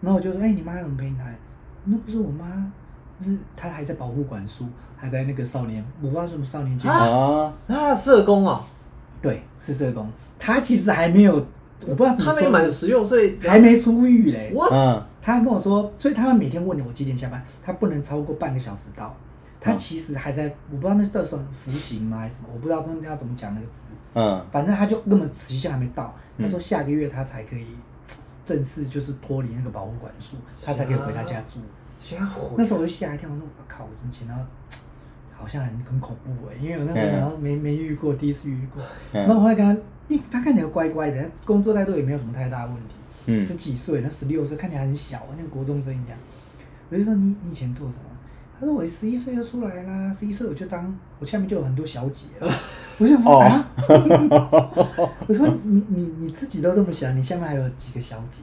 [0.00, 1.36] 然后我就说，哎、你妈怎么陪你来？
[1.84, 2.72] 那不是我妈，
[3.20, 4.64] 就是他还在保护管束，
[4.96, 8.64] 还在那个少年，我不知道是什么少年监狱，啊，那社工哦，
[9.20, 11.34] 对，是社工，他其实还没有，
[11.86, 14.52] 我不知道怎么说，他没满十六岁，还没出狱嘞。
[14.54, 19.14] 我嗯，他还跟我说，所以他们每天问你我几点下班，他不能超过半个小时到。
[19.66, 23.72] 他其实还在，我不知道那是算服刑吗还是什么，我不知道真的要怎么讲那个字。
[24.14, 27.66] 嗯，反正他就根本时效还没到，他说下个月他才可以
[28.44, 31.60] 正式就是脱离那个保护管束，他才可以回他家住。
[32.00, 34.34] 现在火那时候我就吓一跳，我说我靠，我怎么钱到
[35.36, 38.82] 好像很很恐怖哎、因为我那时候好像没没遇过，第一次遇过。
[39.12, 42.94] 嗯然后我后来跟他，因为他看起来乖乖的，工作态度也没有什么太大问题，
[43.26, 46.16] 嗯十几岁，那十六岁看起来很小，像国中生一样。
[46.88, 48.04] 我就说你你以前做什么？
[48.58, 52.52] 他说我十一岁就出来啦，十一岁我就当我下面就有很多小姐了。
[52.98, 53.68] 我就想说哦啊，
[55.28, 58.42] 我说你你你自己都这么想，你下面还有几个小姐？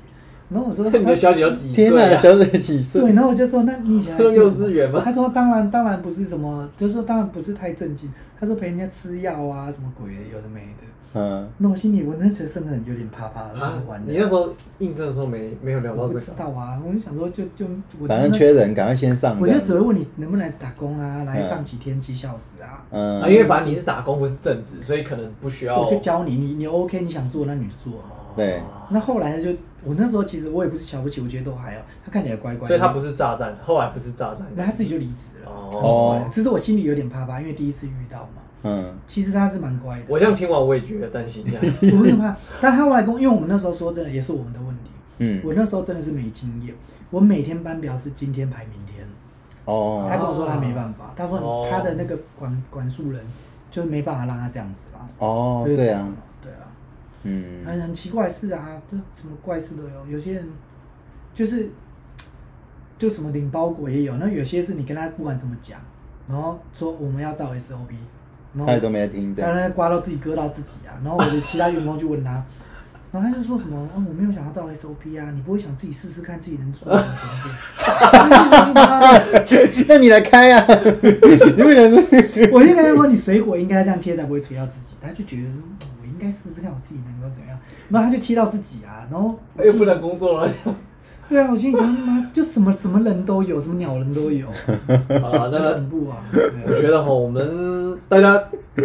[0.54, 2.16] 然后我说 你的小姐有几岁天哪，啊？
[2.16, 3.02] 小姐几岁？
[3.02, 8.12] 对，然后我就说，那你以前还上做什么幼稚园吗他说当然当然不是什么，就是说当然不是太正经。
[8.40, 10.88] 他说陪人家吃药啊，什么鬼的，有的没的。
[11.16, 14.12] 嗯，那我心里我那时真的有点怕怕的，啊玩的。
[14.12, 14.50] 你那时候
[14.80, 17.66] 应征的时候没没有聊到这个，知道啊，我就想说就就
[18.00, 19.40] 我反正缺人，赶快先上。
[19.40, 25.80] 我就只会问你能不能打工啊，来嗯上几天几小时啊，嗯啊，因为反正你是打工不是正职，所以可能不需要。
[25.80, 27.94] 我就教你，你你 OK，你想做那你就做。
[28.36, 28.62] 对。
[28.90, 29.50] 那后来就
[29.84, 35.52] 我那时候其实我也不是瞧不起，我觉得都还好，他看起来乖乖的，所以他不是炸弹，后来不是炸弹，那他自己就离职了。
[35.52, 36.22] 哦。
[36.32, 38.42] 只是我心里有点怕怕，因为第一次遇到嘛。
[38.64, 38.94] 嗯。
[39.08, 40.04] 其实他是蛮乖的。
[40.08, 41.76] 我这样听完我也觉得担心这样。
[42.00, 46.74] 我很怕，但他后来跟，因为我们那时候说真的也是我们的问题，嗯，我那时候真的是没经验，
[47.10, 49.08] 我每天班表是今天排明天，
[49.66, 50.08] 哦。
[50.10, 51.68] 他跟我说他没办法，他说哦。
[51.70, 53.22] 他的那个管管束人
[53.72, 55.06] 就是没办法让他这样子啦。
[55.18, 56.08] 哦，对啊，
[57.24, 60.48] 嗯很很奇怪的事啊，就什么怪事都有，有些人
[61.34, 61.70] 就是
[63.00, 65.80] 就什么领包裹也有，那有些是你跟他不管怎么讲，
[66.28, 67.94] 然后说我们要照 SOP，
[68.54, 69.52] 然后他也都没在听这样。
[69.52, 72.44] 他在刮到自己割到自己啊，然后我的其他员工就问他，
[73.12, 79.86] 然后他就说什么，啊、我没有想要照 SOP 啊，你不会想自己试试看自己能做到什么程度？
[79.88, 80.66] 那你来开啊！
[81.02, 82.50] 你为什么是？
[82.54, 85.50] 我就跟他说，你水果应该这样切才不会垂到自己，他就觉得
[86.24, 87.60] 该试试看我自己能够怎么样，
[87.90, 90.52] 然后他就切到自己啊，然后又不能工作了。
[91.30, 94.46] 对啊，我心里想妈就什么什么人都有，什么鸟人都有，
[95.22, 96.18] 好 了，很那恐怖啊
[96.68, 98.44] 我觉得哈，我们大家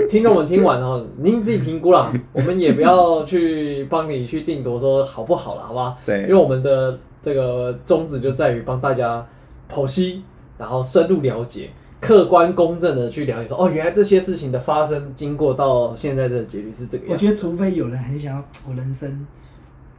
[0.09, 5.97] 听众们听完哈，您自己评估啦，我们也不要去帮你去定夺说好不好了，好吧？
[6.07, 9.27] 对因为我们的这个宗旨就在于帮大家
[9.71, 10.23] 剖析，
[10.57, 11.71] 然后深入了解。
[12.01, 17.13] 客观公正的去了解说，哦，原来这些事情的发生经过到现在的结局是这个样子。
[17.13, 19.27] 我觉得除非有人很想要我人生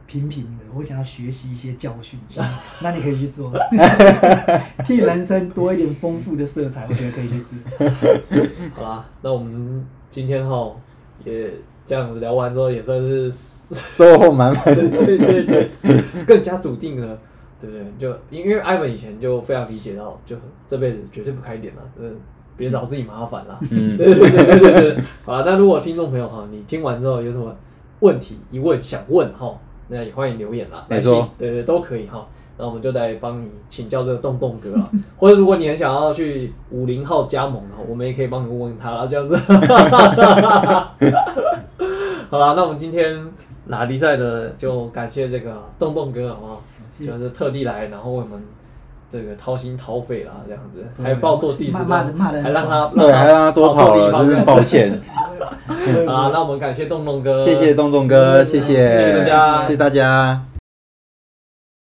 [0.06, 2.18] 平平的，我想要学习一些教训，
[2.82, 3.52] 那你可以去做，
[4.86, 7.56] 替人生多一点丰富的色彩，我觉得可以去试。
[8.74, 10.74] 好啦，那我们今天哈
[11.24, 11.50] 也
[11.86, 14.64] 这样子聊完之后，也算是收获满满。
[14.74, 17.18] 对对对对，更加笃定了，
[17.60, 17.84] 对不对？
[17.98, 20.36] 就因因为艾文以前就非常理解到，就
[20.66, 22.02] 这辈子绝对不开点了，这
[22.56, 23.58] 别找自己麻烦了。
[23.70, 25.04] 嗯对对对对对对。
[25.24, 27.54] 好了，那如果听众朋友哈，你听完之后有什么
[28.00, 29.58] 问题疑问想问哈，
[29.88, 32.26] 那也欢迎留言啦，来没错信，对对都可以哈。
[32.58, 39.34] 那我们就来帮你请教这个洞洞哥啦，或者如果你很想要去五零号加盟的话，我们也可以帮你问问他啦，这样子。
[42.28, 43.18] 好啦，那我们今天
[43.68, 46.62] 拉力赛的就感谢这个洞洞哥，好不好？
[47.04, 48.42] 就是特地来，然后为我们
[49.10, 54.90] 这个掏心掏肺啦，这样子，对还报错地址，还让他对，还让他多跑了，真是 抱歉。
[54.90, 55.00] 歉。
[55.94, 60.49] 对好，那我们感谢洞洞哥，谢谢洞洞哥，谢谢，谢谢大家谢谢大家。